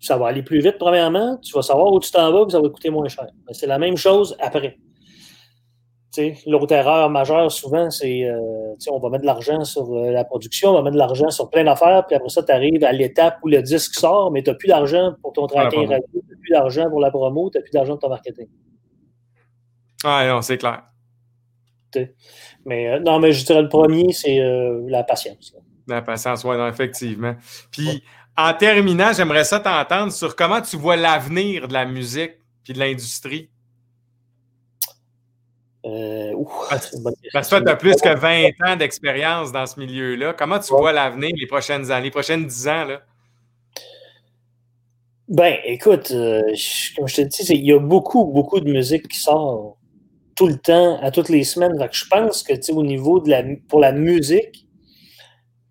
ça 0.00 0.16
va 0.18 0.28
aller 0.28 0.42
plus 0.42 0.60
vite, 0.60 0.76
premièrement. 0.78 1.38
Tu 1.38 1.52
vas 1.54 1.62
savoir 1.62 1.92
où 1.92 1.98
tu 2.00 2.10
t'en 2.10 2.30
vas, 2.32 2.44
puis 2.44 2.52
ça 2.52 2.60
va 2.60 2.68
coûter 2.68 2.90
moins 2.90 3.08
cher. 3.08 3.26
Mais 3.46 3.54
c'est 3.54 3.66
la 3.66 3.78
même 3.78 3.96
chose 3.96 4.36
après. 4.38 4.76
L'autre 6.46 6.74
erreur 6.74 7.08
majeure, 7.08 7.50
souvent, 7.50 7.90
c'est 7.90 8.24
euh, 8.24 8.74
on 8.90 8.98
va 8.98 9.08
mettre 9.08 9.22
de 9.22 9.26
l'argent 9.26 9.64
sur 9.64 9.90
euh, 9.94 10.10
la 10.10 10.24
production, 10.24 10.70
on 10.70 10.74
va 10.74 10.82
mettre 10.82 10.94
de 10.94 10.98
l'argent 10.98 11.30
sur 11.30 11.48
plein 11.48 11.64
d'affaires, 11.64 12.06
puis 12.06 12.14
après 12.14 12.28
ça, 12.28 12.42
tu 12.42 12.52
arrives 12.52 12.84
à 12.84 12.92
l'étape 12.92 13.38
où 13.42 13.48
le 13.48 13.62
disque 13.62 13.94
sort, 13.94 14.30
mais 14.30 14.42
tu 14.42 14.50
n'as 14.50 14.56
plus 14.56 14.68
d'argent 14.68 15.14
pour 15.22 15.32
ton 15.32 15.46
tracking 15.46 15.88
radio, 15.88 16.06
tu 16.12 16.18
n'as 16.18 16.38
plus 16.38 16.50
d'argent 16.50 16.90
pour 16.90 17.00
la 17.00 17.10
promo, 17.10 17.48
tu 17.50 17.56
n'as 17.56 17.62
plus 17.62 17.70
d'argent 17.70 17.92
pour 17.92 18.00
ton 18.00 18.08
marketing. 18.10 18.46
Ah 20.04 20.26
non, 20.28 20.42
c'est 20.42 20.58
clair. 20.58 20.82
Mais 22.66 22.88
euh, 22.88 23.00
non, 23.00 23.18
mais 23.18 23.32
je 23.32 23.46
dirais 23.46 23.62
le 23.62 23.68
premier, 23.68 24.12
c'est 24.12 24.38
la 24.88 25.04
patience. 25.04 25.54
La 25.88 26.02
patience, 26.02 26.44
oui, 26.44 26.56
effectivement. 26.68 27.34
Puis, 27.70 28.02
en 28.36 28.52
terminant, 28.52 29.12
j'aimerais 29.14 29.44
ça 29.44 29.60
t'entendre 29.60 30.12
sur 30.12 30.36
comment 30.36 30.60
tu 30.60 30.76
vois 30.76 30.96
l'avenir 30.96 31.68
de 31.68 31.72
la 31.72 31.86
musique 31.86 32.32
puis 32.64 32.74
de 32.74 32.78
l'industrie. 32.78 33.50
Euh, 35.84 36.32
ouf, 36.34 36.52
Parce- 36.70 36.90
que 36.90 37.48
toi, 37.48 37.60
tu 37.60 37.68
as 37.70 37.76
plus 37.76 37.96
que 37.96 38.14
20 38.14 38.50
ans 38.64 38.76
d'expérience 38.76 39.50
dans 39.50 39.66
ce 39.66 39.80
milieu-là. 39.80 40.32
Comment 40.32 40.58
tu 40.60 40.72
Ouais. 40.72 40.78
vois 40.80 40.92
l'avenir 40.92 41.30
les 41.36 41.46
prochaines 41.46 41.90
années, 41.90 42.04
les 42.04 42.10
prochaines 42.12 42.46
10 42.46 42.68
ans? 42.68 42.84
Là? 42.84 43.00
Ben, 45.28 45.56
écoute, 45.64 46.10
euh, 46.10 46.42
je- 46.54 46.94
comme 46.96 47.08
je 47.08 47.16
te 47.16 47.20
dis, 47.22 47.42
il 47.54 47.64
y 47.64 47.72
a 47.72 47.78
beaucoup, 47.78 48.24
beaucoup 48.26 48.60
de 48.60 48.70
musique 48.70 49.08
qui 49.08 49.18
sort 49.18 49.78
tout 50.36 50.46
le 50.46 50.56
temps, 50.56 50.98
à 51.00 51.10
toutes 51.10 51.28
les 51.28 51.44
semaines. 51.44 51.76
Que 51.78 51.94
je 51.96 52.06
pense 52.08 52.42
que, 52.42 52.54
tu 52.54 52.62
sais, 52.62 52.72
au 52.72 52.82
niveau 52.82 53.20
de 53.20 53.30
la, 53.30 53.42
pour 53.68 53.80
la 53.80 53.92
musique, 53.92 54.66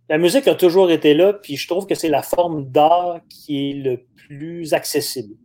la 0.09 0.17
musique 0.17 0.47
a 0.47 0.55
toujours 0.55 0.91
été 0.91 1.13
là, 1.13 1.33
puis 1.33 1.55
je 1.57 1.67
trouve 1.67 1.85
que 1.85 1.95
c'est 1.95 2.09
la 2.09 2.21
forme 2.21 2.65
d'art 2.69 3.19
qui 3.29 3.69
est 3.71 3.73
le 3.73 4.05
plus 4.27 4.73
accessible. 4.73 5.35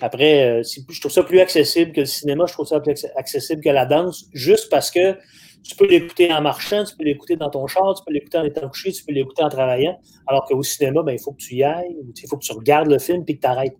Après, 0.00 0.60
euh, 0.60 0.62
je 0.62 1.00
trouve 1.00 1.12
ça 1.12 1.22
plus 1.22 1.40
accessible 1.40 1.92
que 1.92 2.00
le 2.00 2.06
cinéma, 2.06 2.44
je 2.46 2.52
trouve 2.52 2.66
ça 2.66 2.80
plus 2.80 2.92
acc- 2.92 3.10
accessible 3.16 3.62
que 3.62 3.70
la 3.70 3.86
danse, 3.86 4.26
juste 4.32 4.68
parce 4.70 4.90
que 4.90 5.16
tu 5.62 5.74
peux 5.74 5.86
l'écouter 5.86 6.32
en 6.32 6.42
marchant, 6.42 6.84
tu 6.84 6.94
peux 6.96 7.04
l'écouter 7.04 7.36
dans 7.36 7.50
ton 7.50 7.66
char, 7.66 7.94
tu 7.94 8.04
peux 8.06 8.12
l'écouter 8.12 8.38
en 8.38 8.44
étant 8.44 8.68
couché, 8.68 8.92
tu 8.92 9.04
peux 9.04 9.12
l'écouter 9.12 9.42
en 9.42 9.48
travaillant. 9.48 9.98
Alors 10.26 10.44
qu'au 10.44 10.62
cinéma, 10.62 11.02
ben, 11.02 11.12
il 11.12 11.18
faut 11.18 11.32
que 11.32 11.42
tu 11.42 11.56
y 11.56 11.64
ailles, 11.64 11.96
il 12.14 12.28
faut 12.28 12.36
que 12.36 12.44
tu 12.44 12.52
regardes 12.52 12.88
le 12.88 12.98
film 12.98 13.24
puis 13.24 13.36
que 13.36 13.40
tu 13.40 13.46
arrêtes. 13.46 13.76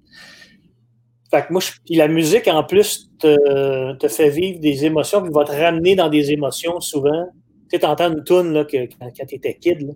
Fait 1.30 1.42
que 1.42 1.52
moi, 1.52 1.60
puis 1.84 1.96
la 1.96 2.08
musique, 2.08 2.48
en 2.48 2.64
plus, 2.64 3.10
te, 3.18 3.94
te, 3.94 4.08
fait 4.08 4.30
vivre 4.30 4.60
des 4.60 4.84
émotions, 4.84 5.22
puis 5.22 5.32
va 5.32 5.44
te 5.44 5.52
ramener 5.52 5.96
dans 5.96 6.08
des 6.08 6.32
émotions 6.32 6.80
souvent. 6.80 7.26
Tu 7.70 7.78
sais, 7.78 7.84
entends 7.84 8.12
une 8.12 8.22
toune 8.22 8.52
là, 8.52 8.64
que, 8.64 8.86
quand, 8.98 9.10
tu 9.26 9.34
étais 9.34 9.54
kid. 9.54 9.80
Là. 9.82 9.92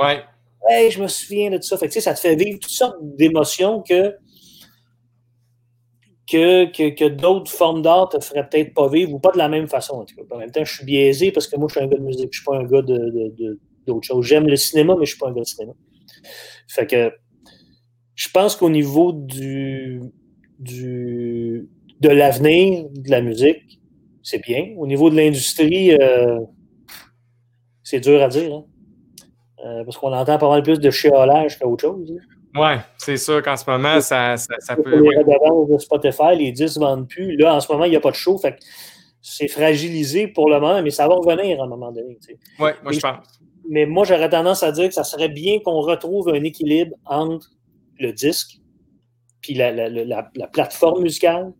Ouais. 0.00 0.22
Hey, 0.68 0.90
je 0.90 1.00
me 1.02 1.08
souviens 1.08 1.50
de 1.50 1.56
tout 1.56 1.62
ça. 1.62 1.76
Fait 1.76 1.88
que, 1.88 2.00
ça 2.00 2.14
te 2.14 2.20
fait 2.20 2.34
vivre 2.34 2.58
toutes 2.60 2.72
sortes 2.72 2.98
d'émotions 3.00 3.82
que 3.82 4.16
que, 6.28 6.64
que, 6.90 7.08
d'autres 7.08 7.50
formes 7.50 7.82
d'art 7.82 8.08
te 8.08 8.20
feraient 8.20 8.48
peut-être 8.48 8.74
pas 8.74 8.88
vivre 8.88 9.14
ou 9.14 9.18
pas 9.18 9.32
de 9.32 9.38
la 9.38 9.48
même 9.48 9.68
façon. 9.68 9.94
En, 9.94 10.04
tout 10.04 10.14
cas. 10.14 10.22
en 10.34 10.38
même 10.38 10.50
temps, 10.50 10.64
je 10.64 10.74
suis 10.74 10.84
biaisé 10.84 11.32
parce 11.32 11.46
que 11.46 11.56
moi, 11.56 11.68
je 11.68 11.74
suis 11.74 11.84
un 11.84 11.88
gars 11.88 11.98
de 11.98 12.02
musique, 12.02 12.28
je 12.32 12.38
suis 12.38 12.44
pas 12.44 12.56
un 12.56 12.64
gars 12.64 12.82
d'autre 12.82 13.10
de, 13.36 13.58
de, 13.86 14.00
chose. 14.02 14.24
J'aime 14.24 14.46
le 14.46 14.56
cinéma, 14.56 14.94
mais 14.98 15.04
je 15.04 15.10
suis 15.10 15.18
pas 15.18 15.28
un 15.28 15.32
gars 15.32 15.42
de 15.42 15.46
cinéma. 15.46 15.72
Fait 16.68 16.86
que 16.86 17.12
je 18.14 18.28
pense 18.30 18.56
qu'au 18.56 18.70
niveau 18.70 19.12
du, 19.12 20.00
du 20.58 21.68
de 22.00 22.08
l'avenir 22.08 22.88
de 22.90 23.10
la 23.10 23.20
musique, 23.20 23.80
c'est 24.22 24.42
bien. 24.42 24.74
Au 24.76 24.86
niveau 24.86 25.10
de 25.10 25.16
l'industrie, 25.16 25.92
euh, 25.92 26.40
c'est 27.82 28.00
dur 28.00 28.22
à 28.22 28.28
dire. 28.28 28.54
Hein. 28.54 28.64
Euh, 29.64 29.84
parce 29.84 29.96
qu'on 29.96 30.12
entend 30.12 30.38
pas 30.38 30.48
mal 30.48 30.62
plus 30.62 30.80
de 30.80 30.90
chiolage 30.90 31.58
qu'autre 31.58 31.82
chose. 31.82 32.12
Hein. 32.12 32.41
Oui, 32.54 32.72
c'est 32.98 33.16
sûr 33.16 33.42
qu'en 33.42 33.56
ce 33.56 33.68
moment, 33.68 34.00
ça, 34.00 34.36
ça, 34.36 34.76
peut. 34.76 34.90
Les 34.90 35.18
redevances 35.18 35.70
de 35.70 35.78
Spotify, 35.78 36.36
les 36.36 36.52
10 36.52 36.76
ne 36.76 36.84
vendent 36.84 37.08
plus. 37.08 37.36
Là, 37.36 37.54
en 37.54 37.60
ce 37.60 37.72
moment, 37.72 37.84
il 37.84 37.90
n'y 37.90 37.96
a 37.96 38.00
pas 38.00 38.10
de 38.10 38.16
show. 38.16 38.36
Fait 38.38 38.58
c'est 39.22 39.48
fragilisé 39.48 40.26
pour 40.26 40.50
le 40.50 40.58
moment, 40.60 40.82
mais 40.82 40.90
ça 40.90 41.06
va 41.06 41.14
revenir 41.14 41.60
à 41.60 41.64
un 41.64 41.68
moment 41.68 41.92
donné. 41.92 42.18
Oui, 42.58 42.70
moi, 42.82 42.92
je 42.92 43.00
pense. 43.00 43.40
Mais 43.68 43.86
moi, 43.86 44.04
j'aurais 44.04 44.28
tendance 44.28 44.62
à 44.64 44.72
dire 44.72 44.88
que 44.88 44.94
ça 44.94 45.04
serait 45.04 45.28
bien 45.28 45.60
qu'on 45.60 45.80
retrouve 45.80 46.28
un 46.28 46.42
équilibre 46.42 46.96
entre 47.06 47.50
le 48.00 48.12
disque, 48.12 48.58
puis 49.40 49.54
la, 49.54 49.70
la, 49.70 49.88
la, 49.88 50.30
la 50.34 50.46
plateforme 50.48 51.02
musicale, 51.02 51.52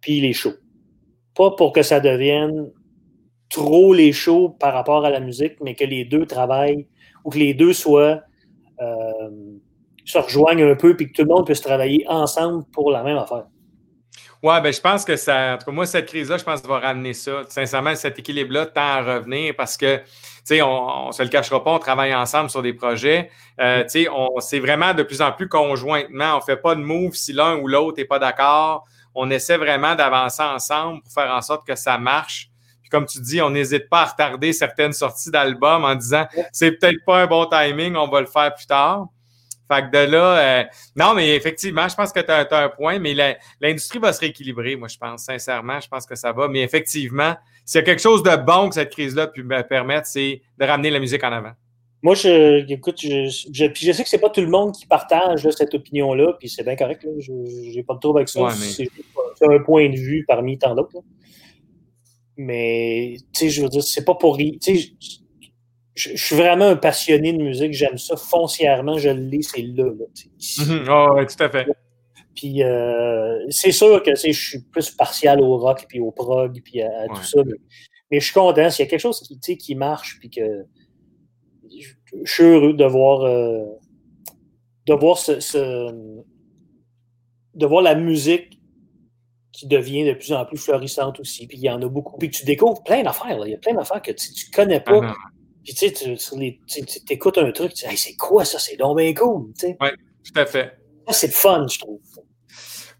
puis 0.00 0.20
les 0.20 0.32
shows. 0.32 0.54
Pas 1.36 1.50
pour 1.50 1.72
que 1.72 1.82
ça 1.82 2.00
devienne 2.00 2.70
trop 3.50 3.92
les 3.92 4.12
shows 4.12 4.48
par 4.48 4.72
rapport 4.72 5.04
à 5.04 5.10
la 5.10 5.20
musique, 5.20 5.56
mais 5.60 5.74
que 5.74 5.84
les 5.84 6.04
deux 6.04 6.24
travaillent 6.24 6.86
ou 7.24 7.30
que 7.30 7.38
les 7.38 7.52
deux 7.52 7.74
soient. 7.74 8.22
Euh, 8.80 9.09
se 10.10 10.18
rejoignent 10.18 10.70
un 10.70 10.74
peu 10.74 10.96
puis 10.96 11.06
que 11.08 11.12
tout 11.12 11.22
le 11.22 11.28
monde 11.28 11.46
puisse 11.46 11.60
travailler 11.60 12.04
ensemble 12.08 12.64
pour 12.72 12.90
la 12.90 13.02
même 13.02 13.18
affaire. 13.18 13.44
Oui, 14.42 14.54
ben 14.62 14.72
je 14.72 14.80
pense 14.80 15.04
que 15.04 15.16
ça, 15.16 15.54
en 15.54 15.58
tout 15.58 15.66
cas, 15.66 15.72
moi, 15.72 15.84
cette 15.84 16.06
crise-là, 16.06 16.38
je 16.38 16.44
pense, 16.44 16.62
va 16.62 16.78
ramener 16.78 17.12
ça. 17.12 17.42
Sincèrement, 17.50 17.94
cet 17.94 18.18
équilibre-là 18.18 18.66
tend 18.66 18.80
à 18.80 19.02
revenir 19.02 19.54
parce 19.54 19.76
que, 19.76 19.98
tu 19.98 20.04
sais, 20.44 20.62
on 20.62 21.08
ne 21.08 21.12
se 21.12 21.22
le 21.22 21.28
cachera 21.28 21.62
pas, 21.62 21.72
on 21.72 21.78
travaille 21.78 22.14
ensemble 22.14 22.48
sur 22.48 22.62
des 22.62 22.72
projets. 22.72 23.30
Euh, 23.60 23.82
tu 23.82 24.04
sais, 24.04 24.08
c'est 24.38 24.60
vraiment 24.60 24.94
de 24.94 25.02
plus 25.02 25.20
en 25.20 25.32
plus 25.32 25.46
conjointement. 25.46 26.34
On 26.34 26.36
ne 26.38 26.42
fait 26.42 26.56
pas 26.56 26.74
de 26.74 26.80
move 26.80 27.12
si 27.12 27.34
l'un 27.34 27.58
ou 27.58 27.68
l'autre 27.68 27.98
n'est 27.98 28.06
pas 28.06 28.18
d'accord. 28.18 28.86
On 29.14 29.28
essaie 29.30 29.58
vraiment 29.58 29.94
d'avancer 29.94 30.42
ensemble 30.42 31.02
pour 31.02 31.12
faire 31.12 31.30
en 31.30 31.42
sorte 31.42 31.66
que 31.66 31.74
ça 31.74 31.98
marche. 31.98 32.48
Puis 32.80 32.88
comme 32.88 33.04
tu 33.04 33.20
dis, 33.20 33.42
on 33.42 33.50
n'hésite 33.50 33.90
pas 33.90 34.02
à 34.02 34.06
retarder 34.06 34.54
certaines 34.54 34.94
sorties 34.94 35.30
d'albums 35.30 35.84
en 35.84 35.94
disant, 35.96 36.26
c'est 36.50 36.72
peut-être 36.72 37.04
pas 37.04 37.18
un 37.18 37.26
bon 37.26 37.44
timing, 37.44 37.94
on 37.94 38.08
va 38.08 38.22
le 38.22 38.26
faire 38.26 38.54
plus 38.54 38.66
tard. 38.66 39.08
Fait 39.70 39.82
que 39.82 39.90
de 39.92 40.10
là, 40.10 40.38
euh, 40.38 40.64
non, 40.96 41.14
mais 41.14 41.36
effectivement, 41.36 41.86
je 41.86 41.94
pense 41.94 42.10
que 42.10 42.18
tu 42.18 42.30
as, 42.30 42.48
un 42.50 42.68
point, 42.70 42.98
mais 42.98 43.14
l'industrie 43.60 44.00
va 44.00 44.12
se 44.12 44.18
rééquilibrer, 44.18 44.74
moi, 44.74 44.88
je 44.88 44.98
pense, 44.98 45.24
sincèrement, 45.24 45.78
je 45.80 45.86
pense 45.86 46.06
que 46.06 46.16
ça 46.16 46.32
va. 46.32 46.48
Mais 46.48 46.62
effectivement, 46.62 47.34
s'il 47.64 47.78
y 47.78 47.82
a 47.82 47.84
quelque 47.84 48.02
chose 48.02 48.24
de 48.24 48.34
bon 48.34 48.68
que 48.68 48.74
cette 48.74 48.90
crise-là 48.90 49.28
peut 49.28 49.44
me 49.44 49.62
permettre, 49.62 50.08
c'est 50.08 50.42
de 50.58 50.64
ramener 50.64 50.90
la 50.90 50.98
musique 50.98 51.22
en 51.22 51.30
avant. 51.30 51.52
Moi, 52.02 52.16
je, 52.16 52.68
écoute, 52.68 52.98
je, 53.00 53.28
je, 53.52 53.92
sais 53.92 54.02
que 54.02 54.08
c'est 54.08 54.18
pas 54.18 54.30
tout 54.30 54.40
le 54.40 54.48
monde 54.48 54.72
qui 54.72 54.86
partage 54.86 55.48
cette 55.50 55.74
opinion-là, 55.74 56.32
puis 56.40 56.48
c'est 56.48 56.64
bien 56.64 56.74
correct. 56.74 57.06
Je 57.20 57.30
n'ai 57.76 57.84
pas 57.84 57.94
de 57.94 58.00
trouble 58.00 58.20
avec 58.20 58.28
ça. 58.28 58.48
C'est 58.50 58.88
un 59.46 59.58
point 59.60 59.88
de 59.88 59.96
vue 59.96 60.24
parmi 60.26 60.58
tant 60.58 60.74
d'autres. 60.74 60.96
Mais, 62.36 63.16
tu 63.32 63.40
sais, 63.40 63.50
je 63.50 63.62
veux 63.62 63.68
dire, 63.68 63.82
c'est 63.84 64.04
pas 64.04 64.14
pour. 64.14 64.36
Tu 64.36 64.58
sais, 64.60 64.92
je, 65.94 66.16
suis 66.16 66.36
vraiment 66.36 66.66
un 66.66 66.76
passionné 66.76 67.32
de 67.32 67.42
musique. 67.42 67.72
J'aime 67.72 67.98
ça 67.98 68.16
foncièrement. 68.16 68.98
Je 68.98 69.10
le 69.10 69.22
lis, 69.22 69.42
c'est 69.42 69.62
là. 69.62 69.84
là 69.84 70.64
mhm. 70.64 70.84
ah 70.88 71.14
oui, 71.14 71.26
tout 71.26 71.42
à 71.42 71.48
fait. 71.48 71.66
Puis 72.34 72.62
euh, 72.62 73.38
c'est 73.50 73.72
sûr 73.72 74.02
que 74.02 74.14
je 74.14 74.30
suis 74.30 74.60
plus 74.60 74.90
partial 74.90 75.40
au 75.40 75.58
rock, 75.58 75.84
puis 75.88 76.00
au 76.00 76.10
prog, 76.10 76.60
puis 76.62 76.80
à, 76.82 77.06
tout 77.08 77.22
ça. 77.22 77.42
Mais, 78.10 78.20
je 78.20 78.24
suis 78.24 78.34
content. 78.34 78.70
S'il 78.70 78.84
y 78.84 78.88
a 78.88 78.90
quelque 78.90 79.00
chose 79.00 79.20
qui, 79.20 79.58
qui 79.58 79.74
marche, 79.74 80.18
puis 80.20 80.30
que 80.30 80.64
je, 81.78 82.32
suis 82.32 82.44
heureux 82.44 82.72
de 82.72 82.84
voir, 82.84 83.22
euh, 83.22 83.64
de 84.86 84.94
voir 84.94 85.18
ce, 85.18 85.90
de 87.54 87.66
voir 87.66 87.82
la 87.82 87.94
musique 87.94 88.58
qui 89.52 89.66
devient 89.66 90.04
de 90.04 90.14
plus 90.14 90.32
en 90.32 90.44
plus 90.44 90.56
florissante 90.56 91.20
aussi. 91.20 91.46
Puis 91.46 91.58
il 91.58 91.64
y 91.64 91.70
en 91.70 91.82
a 91.82 91.88
beaucoup. 91.88 92.16
Puis 92.16 92.30
tu 92.30 92.44
découvres 92.44 92.82
plein 92.82 93.02
d'affaires. 93.02 93.44
Il 93.44 93.50
y 93.50 93.54
a 93.54 93.58
plein 93.58 93.74
d'affaires 93.74 94.00
que 94.00 94.12
tu 94.12 94.28
ne 94.30 94.54
connais 94.54 94.80
pas. 94.80 95.00
Ah 95.02 95.14
puis 95.62 95.74
tu 95.74 95.88
sais, 95.88 95.92
tu 95.92 97.12
écoutes 97.12 97.38
un 97.38 97.50
truc, 97.52 97.74
tu 97.74 97.86
dis, 97.88 97.96
c'est 97.96 98.16
quoi 98.16 98.44
ça? 98.44 98.58
C'est 98.58 98.76
donc 98.76 98.98
bien 98.98 99.12
cool. 99.14 99.52
Oui, 99.62 99.90
tout 100.24 100.40
à 100.40 100.46
fait. 100.46 100.78
c'est 101.10 101.28
le 101.28 101.32
fun, 101.32 101.66
je 101.68 101.78
trouve. 101.78 102.00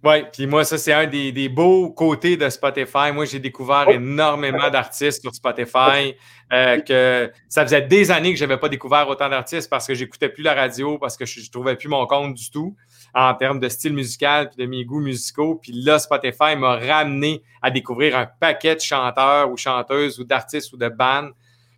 Oui, 0.03 0.25
puis 0.33 0.47
moi, 0.47 0.65
ça, 0.65 0.79
c'est 0.79 0.95
un 0.95 1.07
des, 1.07 1.31
des, 1.31 1.51
beaux 1.51 1.91
côtés 1.91 2.39
de 2.39 2.49
Spotify. 2.49 3.13
Moi, 3.13 3.27
j'ai 3.27 3.39
découvert 3.39 3.87
énormément 3.91 4.71
d'artistes 4.71 5.21
sur 5.21 5.35
Spotify. 5.35 6.15
Euh, 6.53 6.81
que 6.81 7.31
ça 7.49 7.63
faisait 7.63 7.83
des 7.83 8.11
années 8.11 8.33
que 8.33 8.39
je 8.39 8.45
n'avais 8.45 8.59
pas 8.59 8.71
découvert 8.71 9.07
autant 9.09 9.29
d'artistes 9.29 9.71
parce 9.71 9.87
que 9.87 9.95
j'écoutais 9.95 10.31
plus 10.31 10.43
la 10.43 10.55
radio, 10.55 10.99
parce 10.99 11.17
que 11.17 11.25
je 11.25 11.41
ne 11.41 11.47
trouvais 11.47 11.77
plus 11.77 11.89
mon 11.89 12.07
compte 12.07 12.35
du 12.35 12.51
tout 12.51 12.75
en 13.15 13.35
termes 13.35 13.61
de 13.61 13.69
style 13.69 13.93
musical 13.93 14.49
puis 14.49 14.65
de 14.65 14.69
mes 14.69 14.85
goûts 14.85 15.01
musicaux. 15.01 15.57
Puis 15.57 15.73
là, 15.73 15.99
Spotify 15.99 16.57
m'a 16.57 16.77
ramené 16.77 17.43
à 17.61 17.71
découvrir 17.71 18.17
un 18.17 18.27
paquet 18.27 18.75
de 18.75 18.81
chanteurs 18.81 19.51
ou 19.51 19.57
chanteuses 19.57 20.19
ou 20.19 20.25
d'artistes 20.25 20.73
ou 20.73 20.77
de 20.79 20.89
bandes 20.89 21.33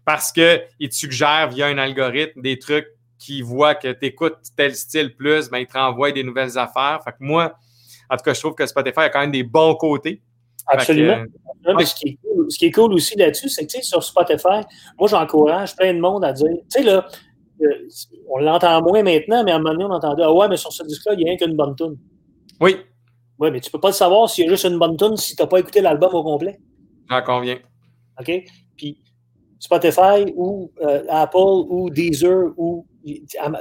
parce 0.04 0.32
qu'il 0.32 0.88
te 0.88 0.94
suggère 0.94 1.48
via 1.50 1.66
un 1.66 1.78
algorithme 1.78 2.42
des 2.42 2.58
trucs 2.58 2.88
qui 3.18 3.40
voit 3.42 3.74
que 3.74 3.92
tu 3.92 4.06
écoutes 4.06 4.38
tel 4.56 4.74
style 4.74 5.14
plus, 5.14 5.48
ben, 5.48 5.58
il 5.58 5.66
te 5.66 5.78
renvoie 5.78 6.10
des 6.10 6.24
nouvelles 6.24 6.58
affaires. 6.58 7.00
Fait 7.04 7.12
que 7.12 7.18
moi, 7.20 7.54
en 8.10 8.16
tout 8.16 8.24
cas, 8.24 8.34
je 8.34 8.40
trouve 8.40 8.54
que 8.54 8.66
Spotify 8.66 9.00
a 9.00 9.10
quand 9.10 9.20
même 9.20 9.30
des 9.30 9.44
bons 9.44 9.74
côtés. 9.76 10.20
Absolument. 10.66 11.24
Euh, 11.66 11.84
ce, 11.84 11.94
qui 12.58 12.66
est 12.66 12.70
cool, 12.72 12.92
aussi 12.92 13.16
là-dessus, 13.16 13.48
c'est 13.48 13.66
que 13.66 13.84
sur 13.84 14.02
Spotify, 14.02 14.62
moi, 14.98 15.08
j'encourage 15.08 15.76
plein 15.76 15.94
de 15.94 16.00
monde 16.00 16.24
à 16.24 16.32
dire, 16.32 16.48
tu 16.48 16.64
sais, 16.68 16.82
là, 16.82 17.06
euh, 17.62 17.88
on 18.28 18.38
l'entend 18.38 18.82
moins 18.82 19.02
maintenant, 19.02 19.44
mais 19.44 19.52
à 19.52 19.56
un 19.56 19.58
moment 19.58 19.72
donné, 19.72 19.84
on 19.84 19.90
entendait, 19.90 20.22
ah 20.24 20.32
ouais, 20.32 20.48
mais 20.48 20.56
sur 20.56 20.72
ce 20.72 20.82
disque-là, 20.82 21.14
il 21.14 21.18
n'y 21.18 21.24
a 21.24 21.28
rien 21.28 21.36
qu'une 21.36 21.56
bonne 21.56 21.76
tune. 21.76 21.96
Oui. 22.60 22.76
Oui, 23.38 23.50
mais 23.50 23.60
tu 23.60 23.68
ne 23.68 23.72
peux 23.72 23.80
pas 23.80 23.88
le 23.88 23.94
savoir 23.94 24.28
s'il 24.28 24.44
y 24.44 24.48
a 24.48 24.50
juste 24.50 24.64
une 24.64 24.78
bonne 24.78 24.96
tune 24.96 25.16
si 25.16 25.36
tu 25.36 25.42
n'as 25.42 25.48
pas 25.48 25.58
écouté 25.58 25.80
l'album 25.80 26.14
au 26.14 26.22
complet. 26.22 26.60
J'en 27.08 27.22
conviens. 27.22 27.58
OK? 28.20 28.44
Puis 28.76 29.02
Spotify 29.62 30.24
ou 30.34 30.72
euh, 30.80 31.04
Apple 31.08 31.38
ou 31.68 31.88
Deezer 31.88 32.52
ou 32.56 32.84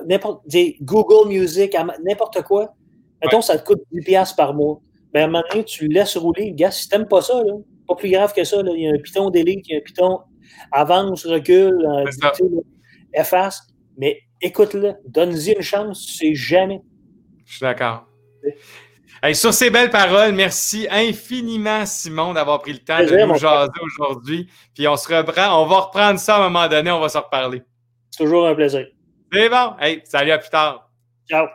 n'importe 0.07 0.41
Google 0.81 1.29
Music, 1.29 1.77
n'importe 2.03 2.41
quoi. 2.41 2.73
Mettons, 3.23 3.41
ça 3.41 3.59
te 3.59 3.63
coûte 3.63 3.83
10$ 3.93 4.35
par 4.35 4.55
mois. 4.55 4.81
Mais 5.13 5.21
à 5.21 5.25
un 5.25 5.27
moment 5.27 5.43
donné, 5.51 5.63
tu 5.63 5.87
le 5.87 5.93
laisses 5.93 6.17
rouler. 6.17 6.53
Gars, 6.53 6.71
si 6.71 6.89
t'aimes 6.89 7.07
pas 7.07 7.21
ça, 7.21 7.35
là, 7.43 7.53
pas 7.87 7.93
plus 7.93 8.09
grave 8.09 8.33
que 8.33 8.43
ça. 8.43 8.63
Là. 8.63 8.71
Il 8.73 8.81
y 8.81 8.87
a 8.87 8.93
un 8.93 8.97
piton 8.97 9.29
delete, 9.29 9.67
il 9.67 9.73
y 9.73 9.75
a 9.75 9.77
un 9.77 9.81
piton 9.81 10.19
avance, 10.71 11.23
recule, 11.27 11.85
euh, 11.85 12.61
efface. 13.13 13.61
Mais 13.95 14.21
écoute-le, 14.41 14.93
donne-y 15.05 15.51
une 15.51 15.61
chance, 15.61 16.03
tu 16.03 16.13
sais 16.13 16.33
jamais. 16.33 16.81
Je 17.45 17.57
suis 17.57 17.61
d'accord 17.61 18.07
sur 19.33 19.53
ces 19.53 19.69
belles 19.69 19.89
paroles, 19.89 20.33
merci 20.33 20.87
infiniment, 20.89 21.85
Simon, 21.85 22.33
d'avoir 22.33 22.61
pris 22.61 22.73
le 22.73 22.79
temps 22.79 22.99
de 22.99 23.25
nous 23.25 23.35
jaser 23.35 23.71
aujourd'hui. 23.81 24.49
Puis 24.73 24.87
on 24.87 24.97
se 24.97 25.13
reprend, 25.13 25.61
on 25.61 25.67
va 25.67 25.79
reprendre 25.81 26.19
ça 26.19 26.35
à 26.35 26.39
un 26.39 26.49
moment 26.49 26.67
donné, 26.67 26.91
on 26.91 26.99
va 26.99 27.09
se 27.09 27.17
reparler. 27.17 27.61
C'est 28.09 28.23
toujours 28.23 28.47
un 28.47 28.55
plaisir. 28.55 28.87
C'est 29.31 29.49
bon. 29.49 29.73
Hey, 29.79 30.01
salut, 30.03 30.31
à 30.31 30.37
plus 30.37 30.49
tard. 30.49 30.89
Ciao. 31.29 31.47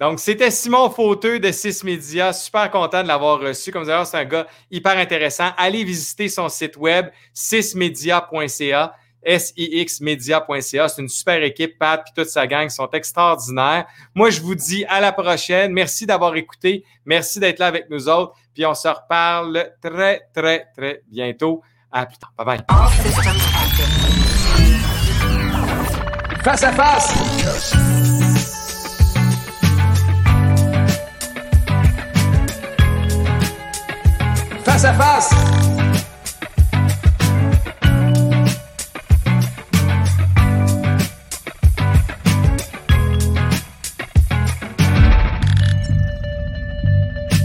Donc, 0.00 0.18
c'était 0.18 0.50
Simon 0.50 0.90
Fauteux 0.90 1.38
de 1.38 1.52
6 1.52 1.84
Media. 1.84 2.32
Super 2.32 2.70
content 2.70 3.02
de 3.02 3.08
l'avoir 3.08 3.38
reçu. 3.38 3.70
Comme 3.70 3.84
vous 3.84 4.04
c'est 4.04 4.16
un 4.16 4.24
gars 4.24 4.46
hyper 4.70 4.98
intéressant. 4.98 5.50
Allez 5.56 5.84
visiter 5.84 6.28
son 6.28 6.48
site 6.48 6.76
web, 6.76 7.06
6media.ca. 7.34 8.94
SIXmedia.ca. 9.26 10.88
C'est 10.88 11.02
une 11.02 11.08
super 11.08 11.42
équipe. 11.42 11.78
Pat 11.78 12.04
et 12.06 12.12
toute 12.14 12.28
sa 12.28 12.46
gang 12.46 12.68
sont 12.68 12.88
extraordinaires. 12.90 13.86
Moi, 14.14 14.30
je 14.30 14.40
vous 14.40 14.54
dis 14.54 14.84
à 14.86 15.00
la 15.00 15.12
prochaine. 15.12 15.72
Merci 15.72 16.06
d'avoir 16.06 16.36
écouté. 16.36 16.84
Merci 17.04 17.40
d'être 17.40 17.58
là 17.58 17.66
avec 17.66 17.90
nous 17.90 18.08
autres. 18.08 18.34
Puis 18.54 18.64
on 18.66 18.74
se 18.74 18.88
reparle 18.88 19.72
très, 19.82 20.22
très, 20.34 20.66
très 20.76 21.02
bientôt. 21.08 21.62
À 21.90 22.06
plus 22.06 22.18
tard. 22.18 22.32
Bye 22.36 22.46
bye. 22.46 22.64
Face 26.42 26.62
à 26.62 26.72
face. 26.72 27.14
Face 34.64 34.84
à 34.84 34.92
face. 34.94 35.73